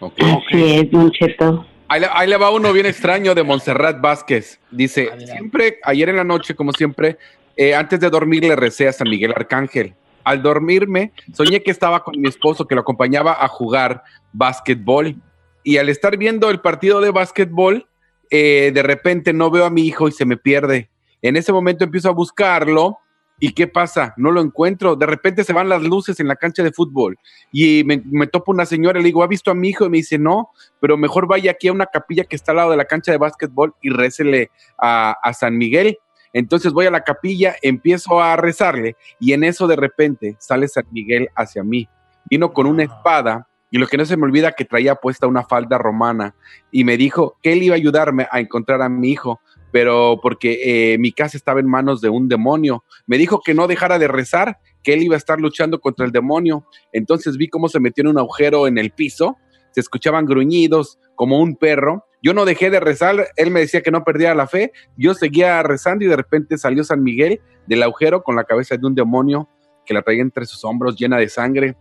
[0.00, 0.18] Ok.
[0.22, 1.66] Así es, Don Cheto.
[1.88, 4.58] Ahí le, ahí le va uno bien extraño de Montserrat Vázquez.
[4.70, 5.32] Dice, Adelante.
[5.32, 7.16] siempre, ayer en la noche, como siempre,
[7.56, 9.94] eh, antes de dormir le recé a San Miguel Arcángel.
[10.24, 15.16] Al dormirme, soñé que estaba con mi esposo que lo acompañaba a jugar básquetbol.
[15.62, 17.86] Y al estar viendo el partido de básquetbol,
[18.30, 20.90] eh, de repente no veo a mi hijo y se me pierde.
[21.22, 22.98] En ese momento empiezo a buscarlo.
[23.38, 24.14] ¿Y qué pasa?
[24.16, 24.96] No lo encuentro.
[24.96, 27.18] De repente se van las luces en la cancha de fútbol
[27.52, 29.84] y me, me topo una señora, le digo, ¿ha visto a mi hijo?
[29.84, 32.70] Y me dice, no, pero mejor vaya aquí a una capilla que está al lado
[32.70, 35.98] de la cancha de básquetbol y récele a, a San Miguel.
[36.32, 40.86] Entonces voy a la capilla, empiezo a rezarle y en eso de repente sale San
[40.90, 41.88] Miguel hacia mí.
[42.28, 45.44] Vino con una espada y lo que no se me olvida que traía puesta una
[45.44, 46.34] falda romana
[46.70, 49.40] y me dijo que él iba a ayudarme a encontrar a mi hijo,
[49.76, 52.82] pero porque eh, mi casa estaba en manos de un demonio.
[53.06, 56.12] Me dijo que no dejara de rezar, que él iba a estar luchando contra el
[56.12, 56.64] demonio.
[56.94, 59.36] Entonces vi cómo se metió en un agujero en el piso,
[59.72, 63.90] se escuchaban gruñidos como un perro Yo no dejé de rezar, él me decía que
[63.90, 68.22] no perdía la fe, yo seguía rezando y de repente salió San Miguel del agujero
[68.22, 69.50] con la cabeza de un demonio
[69.84, 71.76] que la traía entre sus hombros llena de sangre.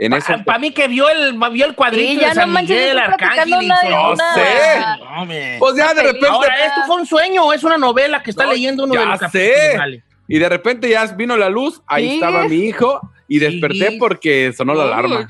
[0.00, 0.12] En
[0.44, 2.98] Para mí que vio el, vio el cuadrito Sí, ya de San no manches, Miguel,
[2.98, 4.78] Arcángel y una- No sé.
[5.00, 8.30] No, pues ya de repente, Ahora, ¿esto fue un sueño o es una novela que
[8.30, 10.02] está No, leyendo uno ya de los sé.
[10.28, 12.14] y de repente ya vino la luz, ahí Sí.
[12.14, 13.96] estaba mi hijo y desperté Sí.
[13.98, 15.26] porque sonó la alarma.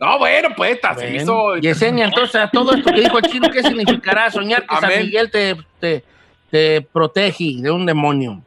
[0.00, 1.34] No, bueno, pues esta se me hizo.
[1.34, 4.90] Bueno, Yesenia, entonces, a todo esto que dijo el chino, ¿qué significará soñar que San.
[5.04, 6.04] Miguel te, te,
[6.50, 8.42] te protege de un demonio?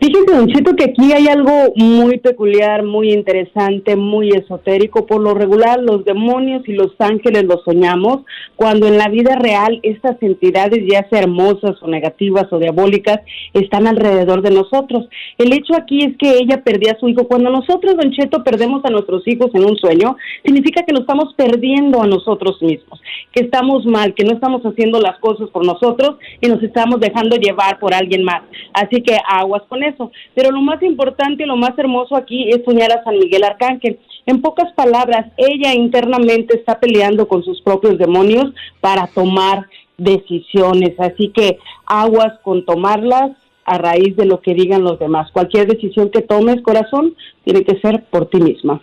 [0.00, 5.06] Fíjese, Don Cheto, que aquí hay algo muy peculiar, muy interesante, muy esotérico.
[5.06, 8.24] Por lo regular, los demonios y los ángeles los soñamos,
[8.56, 13.20] cuando en la vida real estas entidades, ya sea hermosas o negativas o diabólicas,
[13.54, 15.08] están alrededor de nosotros.
[15.38, 17.26] El hecho aquí es que ella perdía a su hijo.
[17.26, 21.34] Cuando nosotros, Don Cheto, perdemos a nuestros hijos en un sueño, significa que nos estamos
[21.34, 23.00] perdiendo a nosotros mismos,
[23.32, 27.36] que estamos mal, que no estamos haciendo las cosas por nosotros y nos estamos dejando
[27.36, 28.42] llevar por alguien más.
[28.72, 30.12] Así que aguas con eso.
[30.34, 33.98] Pero lo más importante y lo más hermoso aquí es soñar a San Miguel Arcángel.
[34.26, 40.92] En pocas palabras, ella internamente está peleando con sus propios demonios para tomar decisiones.
[41.00, 43.30] Así que aguas con tomarlas
[43.64, 45.30] a raíz de lo que digan los demás.
[45.32, 48.82] Cualquier decisión que tomes, corazón, tiene que ser por ti misma.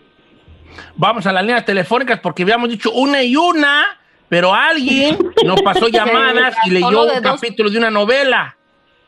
[0.96, 3.84] Vamos a las líneas telefónicas porque habíamos dicho una y una,
[4.28, 7.22] pero alguien nos pasó llamadas y leyó un dos.
[7.22, 8.56] capítulo de una novela.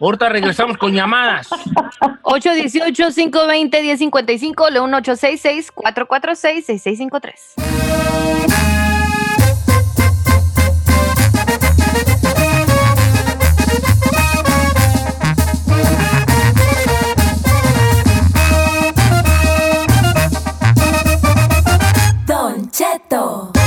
[0.02, 1.50] Ahorita regresamos con llamadas.
[2.24, 7.34] 818-520-1055, León 866-446-6653.
[22.26, 23.61] Don Cheto.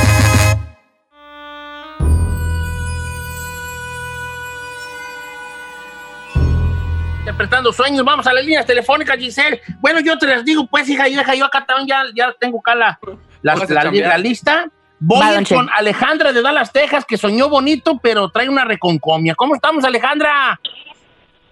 [7.34, 9.60] Interpretando sueños, vamos a las líneas telefónicas, Giselle.
[9.80, 12.76] Bueno, yo te las digo, pues, hija, hija, yo acá también ya, ya tengo acá
[12.76, 12.96] la,
[13.42, 14.70] la, la- la lista.
[15.00, 19.34] Voy con Alejandra de Dallas, Texas, que soñó bonito, pero trae una reconcomia.
[19.34, 20.60] ¿Cómo estamos, Alejandra?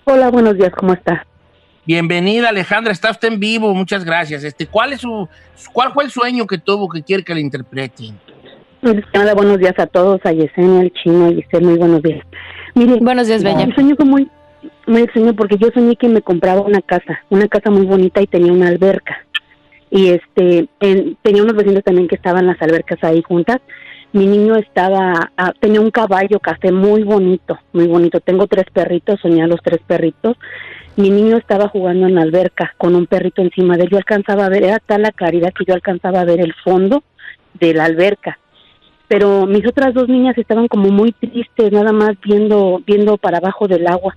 [0.04, 1.26] Hola, buenos días, ¿cómo está?
[1.84, 2.92] Bienvenida, Alejandra.
[2.92, 3.74] Está usted en vivo.
[3.74, 4.44] Muchas gracias.
[4.44, 5.28] Este, ¿cuál es su,
[5.72, 8.16] cuál fue el sueño que tuvo que quiere que le interpreten?
[9.14, 12.24] Hola, buenos días a todos, a Yesenia, el chino y Giselle, muy buenos días.
[12.74, 13.66] Mire, Buenos días, Bella.
[13.66, 14.30] Mi sueño fue muy,
[14.86, 18.26] muy extraño porque yo soñé que me compraba una casa, una casa muy bonita y
[18.26, 19.24] tenía una alberca.
[19.90, 23.60] Y este, en- tenía unos vecinos también que estaban las albercas ahí juntas.
[24.12, 28.20] Mi niño estaba, tenía un caballo café muy bonito, muy bonito.
[28.20, 30.36] Tengo tres perritos, soñé a los tres perritos.
[30.96, 33.88] Mi niño estaba jugando en la alberca con un perrito encima de él.
[33.90, 37.02] Yo alcanzaba a ver, era tal la claridad que yo alcanzaba a ver el fondo
[37.54, 38.38] de la alberca
[39.08, 43.68] pero mis otras dos niñas estaban como muy tristes, nada más viendo viendo para abajo
[43.68, 44.16] del agua.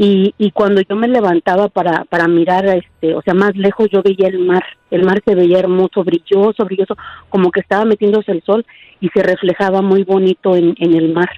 [0.00, 4.00] Y, y cuando yo me levantaba para, para mirar, este, o sea, más lejos, yo
[4.00, 4.62] veía el mar.
[4.92, 6.96] El mar se veía hermoso, brilloso, brilloso,
[7.28, 8.64] como que estaba metiéndose el sol
[9.00, 11.28] y se reflejaba muy bonito en, en el mar.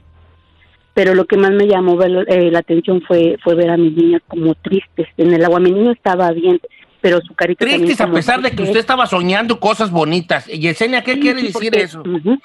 [0.93, 4.21] Pero lo que más me llamó eh, la atención fue, fue ver a mis niñas
[4.29, 5.59] como tristes en el agua.
[5.59, 6.61] Mi niño estaba bien,
[7.01, 10.47] pero su carita Tristes a pesar de que usted estaba soñando cosas bonitas.
[10.49, 12.03] Yesenia, ¿qué quiere decir porque- eso?
[12.03, 12.37] Ujú.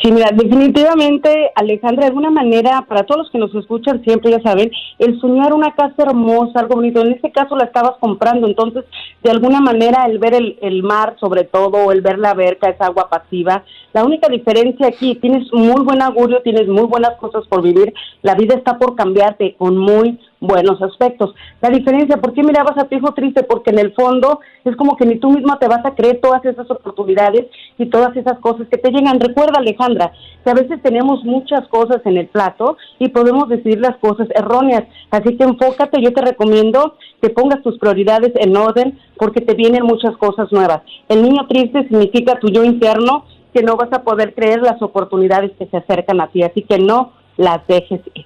[0.00, 4.40] Sí, mira, definitivamente, Alejandra, de alguna manera, para todos los que nos escuchan siempre, ya
[4.40, 8.84] saben, el soñar una casa hermosa, algo bonito, en este caso la estabas comprando, entonces,
[9.22, 12.86] de alguna manera, el ver el, el mar, sobre todo, el ver la verca, esa
[12.86, 17.62] agua pasiva, la única diferencia aquí, tienes muy buen augurio, tienes muy buenas cosas por
[17.62, 21.34] vivir, la vida está por cambiarte con muy buenos aspectos.
[21.60, 23.44] La diferencia, ¿por qué mirabas a tu hijo triste?
[23.44, 26.44] Porque en el fondo es como que ni tú misma te vas a creer todas
[26.44, 27.46] esas oportunidades
[27.78, 29.20] y todas esas cosas que te llegan.
[29.20, 30.12] Recuerda, Alejandra,
[30.44, 34.84] que a veces tenemos muchas cosas en el plato y podemos decidir las cosas erróneas.
[35.10, 39.84] Así que enfócate, yo te recomiendo que pongas tus prioridades en orden porque te vienen
[39.84, 40.82] muchas cosas nuevas.
[41.08, 43.24] El niño triste significa tu yo interno
[43.54, 46.78] que no vas a poder creer las oportunidades que se acercan a ti, así que
[46.78, 48.24] no las dejes ir.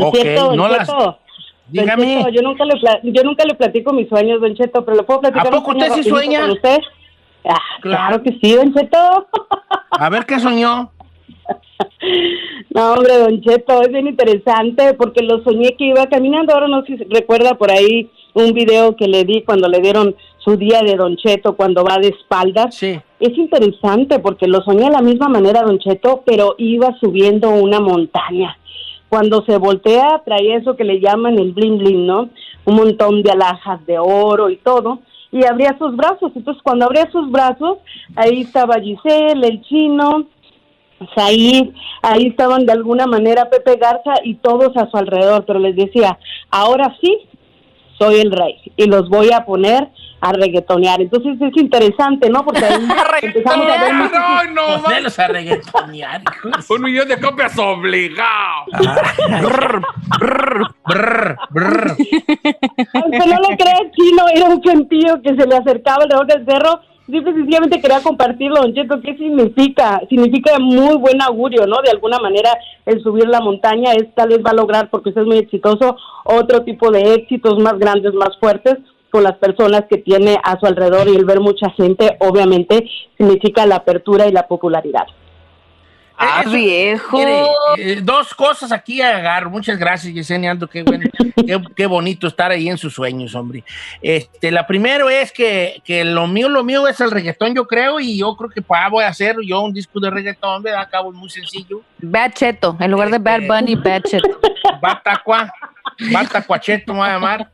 [0.00, 1.18] Por cierto, Don no Cheto,
[1.68, 2.16] Dígame.
[2.18, 5.02] Cheto, yo nunca le pla- yo nunca le platico mis sueños, Don Cheto, pero le
[5.02, 6.42] puedo platicar ¿A poco usted sí sueña?
[6.42, 6.78] con usted.
[7.46, 8.20] Ah, Claro.
[8.20, 8.98] claro que sí, Don Cheto.
[9.90, 10.90] A ver qué soñó.
[12.70, 16.52] No, hombre, Don Cheto, es bien interesante porque lo soñé que iba caminando.
[16.52, 20.14] Ahora no sé si recuerda por ahí un video que le di cuando le dieron
[20.38, 22.74] su día de Don Cheto cuando va de espaldas.
[22.74, 23.00] Sí.
[23.20, 27.80] Es interesante porque lo soñé de la misma manera, Don Cheto, pero iba subiendo una
[27.80, 28.58] montaña.
[29.08, 32.30] Cuando se voltea, traía eso que le llaman el bling bling, ¿no?
[32.64, 35.00] Un montón de alhajas de oro y todo.
[35.30, 36.32] Y abría sus brazos.
[36.34, 37.78] Entonces, cuando abría sus brazos,
[38.16, 40.26] ahí estaba Giselle, el chino,
[41.14, 41.70] Said,
[42.02, 46.18] ahí estaban de alguna manera Pepe Garza y todos a su alrededor, pero les decía,
[46.50, 47.18] ahora sí,
[47.98, 49.88] soy el rey y los voy a poner
[50.24, 51.02] a reggaetonear.
[51.02, 52.44] Entonces es interesante, ¿no?
[52.44, 52.88] Porque ahí
[53.22, 56.22] empezamos a ver No, no, Ponerlos a reggaetonear.
[56.70, 58.64] Un millón de copias obligado.
[60.18, 61.96] Brr, brr.
[62.94, 66.80] Aunque no lo creas, Chino era un gentío que se le acercaba alrededor del cerro.
[67.04, 69.02] Simple sencillamente quería compartirlo, Don Cheto.
[69.02, 70.00] ¿Qué significa?
[70.08, 71.82] Significa muy buen augurio, ¿no?
[71.84, 72.50] De alguna manera,
[72.86, 75.98] el subir la montaña es tal vez va a lograr, porque usted es muy exitoso,
[76.24, 78.78] otro tipo de éxitos más grandes, más fuertes
[79.14, 82.84] con las personas que tiene a su alrededor y el ver mucha gente, obviamente,
[83.16, 85.06] significa la apertura y la popularidad.
[86.18, 87.16] Ah, Eso- viejo.
[87.16, 87.42] Mire,
[87.78, 89.48] eh, dos cosas aquí a agarrar.
[89.50, 90.66] Muchas gracias, Yesenia Ando.
[90.66, 91.04] Qué, bueno,
[91.46, 93.62] qué, qué bonito estar ahí en sus sueños, hombre.
[94.02, 98.00] Este, la primero es que, que lo mío, lo mío es el reggaetón, yo creo,
[98.00, 100.80] y yo creo que pa, voy a hacer yo un disco de reggaetón, ¿verdad?
[100.82, 101.82] Acabo muy sencillo.
[102.00, 104.40] Bad Cheto, en lugar de Bad Bunny, Bad Cheto.
[104.82, 105.52] Batacua,
[106.12, 107.50] Batacuacheto me voy a llamar.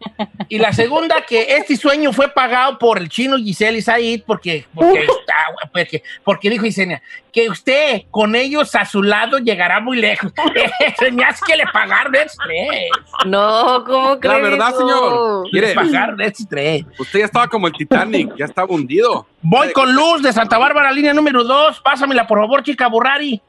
[0.49, 4.66] Y la segunda, que este sueño fue pagado por el chino Giselle y Said, porque,
[4.74, 9.97] porque, está- porque, porque dijo Yesenia, que usted con ellos a su lado llegará muy
[9.99, 10.32] lejos.
[10.99, 12.91] Tenías que le pagar de estrés.
[13.26, 14.43] No, ¿cómo La crees?
[14.43, 14.78] verdad, eso?
[14.78, 15.49] señor.
[15.53, 16.84] Mire, pagar de estrés.
[16.99, 19.26] usted ya estaba como el Titanic, ya estaba hundido.
[19.43, 21.80] Voy con Luz de Santa Bárbara, línea número dos.
[21.80, 23.41] Pásamela, por favor, chica Burrari.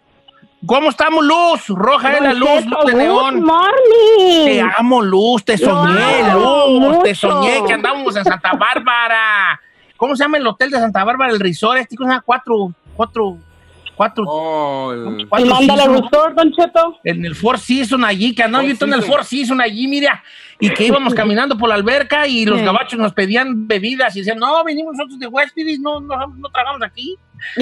[0.65, 1.67] ¿Cómo estamos, Luz?
[1.69, 3.41] Roja es la luz, luz de neón.
[3.41, 4.45] morning.
[4.45, 9.59] Te amo, Luz, te soñé, Luz, te soñé que andábamos en Santa Bárbara.
[9.97, 11.31] ¿Cómo se llama el hotel de Santa Bárbara?
[11.31, 13.37] El resort, este cuatro, cuatro,
[13.95, 15.83] cuatro, Oh, el- Y cuatro mándale
[16.35, 16.97] Don Cheto.
[17.03, 19.03] En el Four Seasons allí, que andaba yo en el.
[19.03, 20.23] Four Seasons allí, mira,
[20.59, 22.65] y que íbamos caminando por la alberca y los Sí.
[22.65, 26.83] gabachos nos pedían bebidas y decían, no, venimos nosotros de huéspedes, no, no, no trabajamos
[26.83, 27.15] aquí.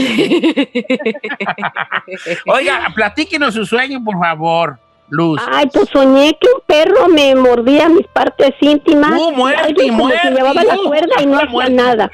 [2.48, 5.42] Oiga, platíquenos su sueño, por favor, Luz.
[5.52, 9.20] Ay, pues soñé que un perro me mordía mis partes íntimas.
[9.20, 12.12] Uh, muerte, Algo como muerte, que llevaba la cuerda y no hacía nada.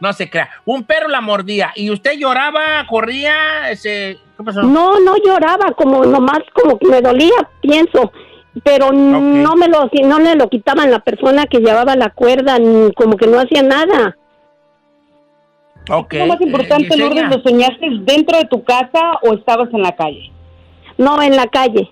[0.00, 0.48] No se crea.
[0.64, 4.62] Un perro la mordía y usted lloraba, corría, ese, ¿qué pasó?
[4.62, 8.12] No, no lloraba, como nomás como que me dolía, pienso.
[8.64, 12.92] Pero no me lo no le lo quitaban la persona que llevaba la cuerda, ni
[12.92, 14.16] como que no hacía nada.
[15.90, 16.14] Ok.
[16.14, 16.96] Lo más importante, eh.
[16.96, 20.32] Lourdes, ¿lo soñaste dentro de tu casa o estabas en la calle?
[20.96, 21.90] No, en la calle.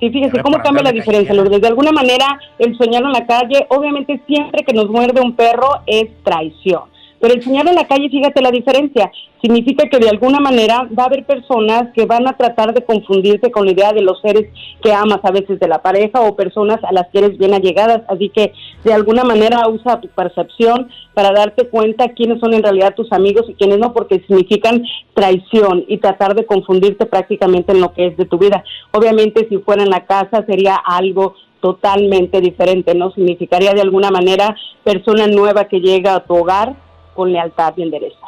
[0.00, 1.34] Sí, fíjese cómo cambia la diferencia.
[1.34, 1.60] Lourdes.
[1.60, 5.68] De alguna manera, el soñar en la calle, obviamente siempre que nos muerde un perro
[5.86, 6.95] es traición.
[7.20, 9.10] Pero el soñar en la calle, fíjate la diferencia.
[9.40, 13.50] Significa que de alguna manera va a haber personas que van a tratar de confundirte
[13.50, 14.50] con la idea de los seres
[14.82, 18.02] que amas, a veces de la pareja o personas a las que eres bien allegadas.
[18.08, 18.52] Así que
[18.84, 23.44] de alguna manera usa tu percepción para darte cuenta quiénes son en realidad tus amigos
[23.48, 24.82] y quiénes no, porque significan
[25.14, 28.64] traición y tratar de confundirte prácticamente en lo que es de tu vida.
[28.92, 33.10] Obviamente, si fuera en la casa, sería algo totalmente diferente, ¿no?
[33.12, 36.85] Significaría de alguna manera persona nueva que llega a tu hogar
[37.16, 38.26] con lealtad y endereza.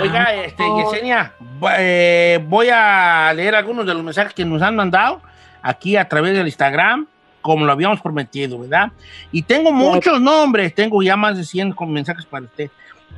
[0.00, 1.34] Oiga, este, Yesenia,
[1.78, 5.20] eh, voy a leer algunos de los mensajes que nos han mandado
[5.60, 7.06] aquí a través del Instagram,
[7.42, 8.90] como lo habíamos prometido, ¿verdad?
[9.30, 12.70] Y tengo muchos nombres, tengo ya más de 100 con mensajes para usted.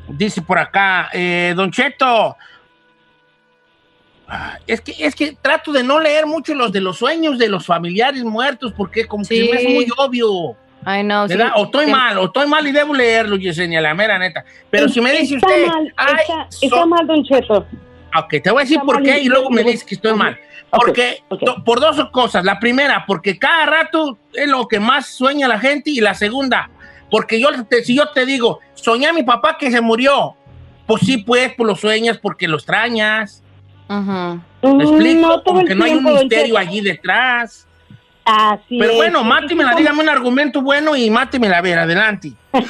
[0.08, 2.36] Dice por acá, eh, Don Cheto,
[4.26, 7.48] ah, es que, es que trato de no leer mucho los de los sueños de
[7.48, 10.56] los familiares muertos, porque como que es muy obvio.
[10.84, 11.34] Ay, no, sí.
[11.56, 11.90] O estoy Sí.
[11.90, 14.44] mal, o estoy mal y debo leerlo, Yesenia, la mera neta.
[14.70, 17.66] Pero si me dice está usted, mal, ay, está, so- está mal, Don Cheto.
[18.16, 20.38] Ok, te voy a decir Está por qué y luego me dices que estoy mal.
[20.70, 21.40] Porque, ok.
[21.42, 22.44] do- por dos cosas.
[22.44, 25.90] La primera, porque cada rato es lo que más sueña la gente.
[25.90, 26.70] Y la segunda,
[27.10, 30.36] porque yo, te- si yo te digo, soñé a mi papá que se murió,
[30.86, 33.42] pues sí, pues, pues lo sueñas porque lo extrañas.
[33.90, 34.40] Ujú.
[34.76, 35.18] ¿Me explico?
[35.18, 37.67] Mm, No todo Como el que no hay un misterio allí detrás.
[38.28, 38.96] Así Pero es.
[38.96, 42.32] bueno, sí, dígame un argumento bueno y mátemela, a ver, adelante.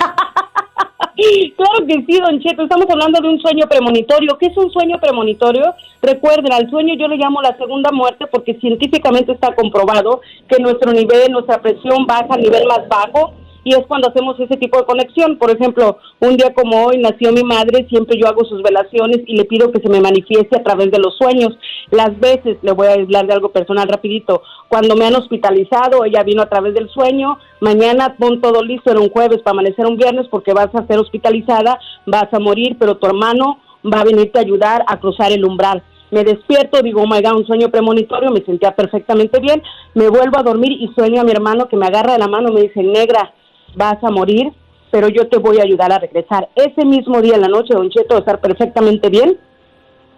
[1.57, 4.39] Claro que sí, Don Cheto, estamos hablando de un sueño premonitorio.
[4.39, 5.75] ¿Qué es un sueño premonitorio?
[6.01, 10.93] Recuerden, al sueño yo le llamo la segunda muerte porque científicamente está comprobado que nuestro
[10.93, 13.35] nivel, nuestra presión baja al nivel más bajo
[13.65, 15.37] y es cuando hacemos ese tipo de conexión.
[15.39, 19.37] Por ejemplo, un día como hoy nació mi madre, siempre yo hago sus velaciones y
[19.37, 21.57] le pido que se me manifieste a través de los sueños.
[21.91, 26.23] Las veces, le voy a hablar de algo personal rapidito, cuando me han hospitalizado, ella
[26.23, 29.97] vino a través del sueño, mañana pon todo listo, era un jueves para amanecer un
[29.97, 34.39] viernes porque vas a ser hospitalizada, vas a morir, pero tu hermano va a venirte
[34.39, 35.83] a ayudar a cruzar el umbral.
[36.11, 39.63] Me despierto, digo, oh my God, un sueño premonitorio, me sentía perfectamente bien,
[39.95, 42.51] me vuelvo a dormir y sueño a mi hermano que me agarra de la mano
[42.51, 43.33] y me dice, negra,
[43.75, 44.53] vas a morir
[44.91, 46.49] pero yo te voy a ayudar a regresar.
[46.55, 49.39] Ese mismo día en la noche, Don Cheto, estar perfectamente bien.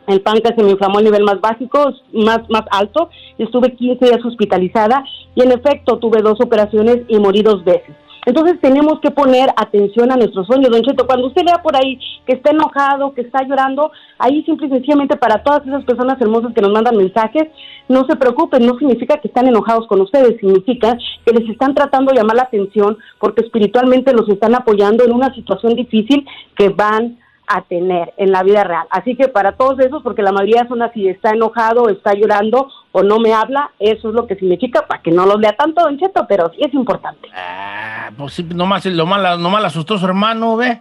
[0.06, 3.10] El páncreas se me inflamó a nivel más básico, más, más alto.
[3.38, 7.94] Estuve 15 días hospitalizada y en efecto tuve dos operaciones y morí dos veces.
[8.26, 11.06] Entonces tenemos que poner atención a nuestros sueños, Don Cheto.
[11.06, 15.16] Cuando usted vea por ahí que está enojado, que está llorando, ahí simple y sencillamente
[15.16, 17.48] para todas esas personas hermosas que nos mandan mensajes,
[17.88, 22.12] no se preocupen, no significa que están enojados con ustedes, significa que les están tratando
[22.12, 27.18] de llamar la atención porque espiritualmente los están apoyando en una situación difícil que van
[27.52, 28.86] a tener en la vida real.
[28.90, 33.02] Así que para todos esos, porque la mayoría son así, está enojado, está llorando o
[33.02, 35.98] no me habla, eso es lo que significa, para que no los lea tanto, Don
[35.98, 37.28] Cheto, pero sí es importante.
[37.34, 40.80] Ah, pues sí, nomás, lo mal, nomás asustó su hermano, ¿ve?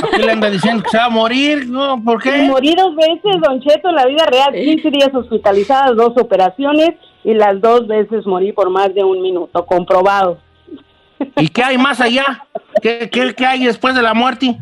[0.00, 1.66] ¿Por qué le anda diciendo que se va a morir?
[1.68, 2.44] No, ¿por qué?
[2.44, 6.94] Morí dos veces, Don Cheto, en la vida real, 15 días hospitalizadas, dos operaciones,
[7.24, 10.38] y las dos veces morí por más de un minuto, comprobado.
[11.36, 12.44] ¿Y qué hay más allá?
[12.80, 14.56] ¿Qué, qué, qué hay después de la muerte?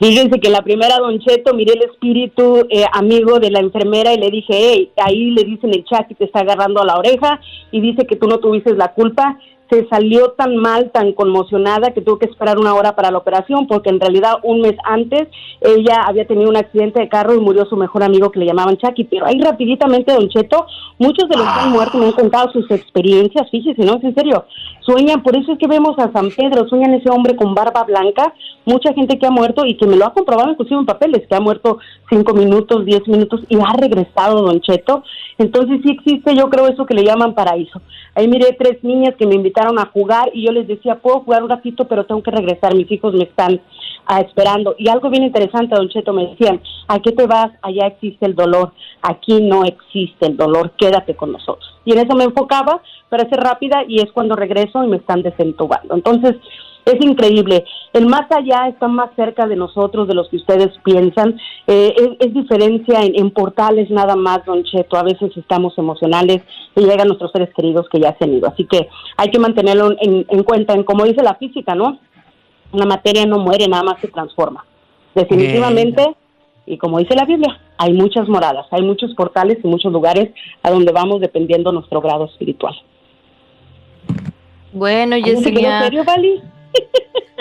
[0.00, 4.18] Fíjense que la primera, Don Cheto, miré el espíritu eh, amigo de la enfermera y
[4.18, 7.40] le dije, hey, ahí le dicen el chat que te está agarrando a la oreja
[7.70, 9.38] y dice que tú no tuviste la culpa.
[9.74, 13.66] Se salió tan mal, tan conmocionada que tuvo que esperar una hora para la operación
[13.66, 15.26] porque en realidad un mes antes
[15.60, 18.76] ella había tenido un accidente de carro y murió su mejor amigo que le llamaban
[18.76, 19.02] Chucky.
[19.02, 20.66] Pero ahí rapiditamente, Don Cheto,
[20.98, 23.96] muchos de los que han muerto me han contado sus experiencias, fíjese, ¿no?
[23.96, 24.44] Es en serio,
[24.82, 28.32] sueñan, por eso es que vemos a San Pedro, sueñan ese hombre con barba blanca,
[28.64, 31.34] mucha gente que ha muerto y que me lo ha comprobado inclusive en papeles, que
[31.34, 35.02] ha muerto cinco minutos, diez minutos y ha regresado, Don Cheto.
[35.36, 37.80] Entonces sí existe, yo creo, eso que le llaman paraíso.
[38.14, 41.42] Ahí miré tres niñas que me invitaron a jugar y yo les decía, puedo jugar
[41.42, 43.60] un ratito, pero tengo que regresar, mis hijos me están
[44.06, 44.76] ah, esperando.
[44.78, 47.50] Y algo bien interesante, Don Cheto, me decían, ¿a qué te vas?
[47.62, 51.68] Allá existe el dolor, aquí no existe el dolor, quédate con nosotros.
[51.84, 55.22] Y en eso me enfocaba para ser rápida y es cuando regreso y me están
[55.22, 55.94] desentubando.
[55.94, 56.36] Entonces,
[56.84, 57.64] es increíble.
[57.92, 61.38] El más allá está más cerca de nosotros de los que ustedes piensan.
[61.66, 64.96] Eh, es, es diferencia en, en portales nada más, Don Cheto.
[64.96, 66.42] A veces estamos emocionales
[66.76, 68.48] y llegan nuestros seres queridos que ya se han ido.
[68.48, 71.98] Así que hay que mantenerlo en, en cuenta, en como dice la física, ¿no?
[72.72, 74.64] La materia no muere, nada más se transforma.
[75.14, 76.16] Definitivamente,
[76.66, 80.30] y como dice la Biblia, hay muchas moradas, hay muchos portales y muchos lugares
[80.62, 82.74] a donde vamos dependiendo nuestro grado espiritual.
[84.72, 85.82] Bueno, ¿Alguien se quedó Yesenia.
[85.82, 86.42] serio, Vali?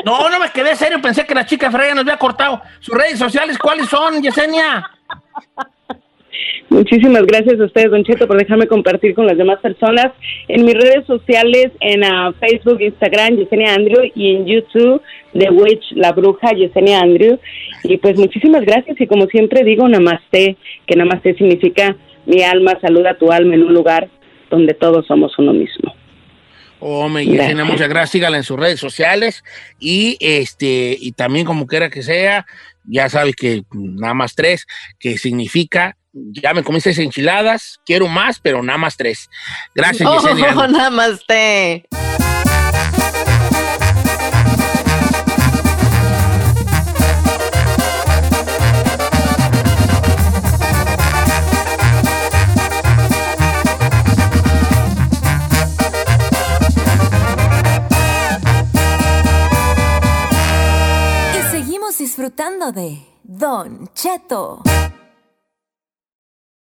[0.05, 2.61] No, no me quedé serio, pensé que la chica Freya nos había cortado.
[2.79, 4.83] ¿Sus redes sociales cuáles son, Yesenia?
[6.69, 10.11] Muchísimas gracias a ustedes, Don Cheto, por dejarme compartir con las demás personas.
[10.47, 15.01] En mis redes sociales, en ah, Facebook, Instagram, Yesenia Andrew, y en YouTube,
[15.33, 17.39] The Witch, La Bruja, Yesenia Andrew.
[17.83, 20.57] Y pues muchísimas gracias, y como siempre digo, Namaste,
[20.87, 24.09] que Namaste significa mi alma saluda tu alma en un lugar
[24.49, 25.93] donde todos somos uno mismo.
[26.85, 28.11] Hombre, Yesenia, muchas gracias.
[28.11, 29.41] Sígala en sus redes sociales
[29.79, 32.45] y este y también como quiera que sea,
[32.83, 34.67] ya sabes que nada más tres,
[34.99, 39.29] que significa ya me comí seis enchiladas, quiero más, pero nada más tres.
[39.73, 40.53] Gracias, Yesenia.
[40.57, 41.85] Oh, namaste.
[41.87, 42.32] Y seguimos
[62.33, 64.63] disfrutando de Don Cheto.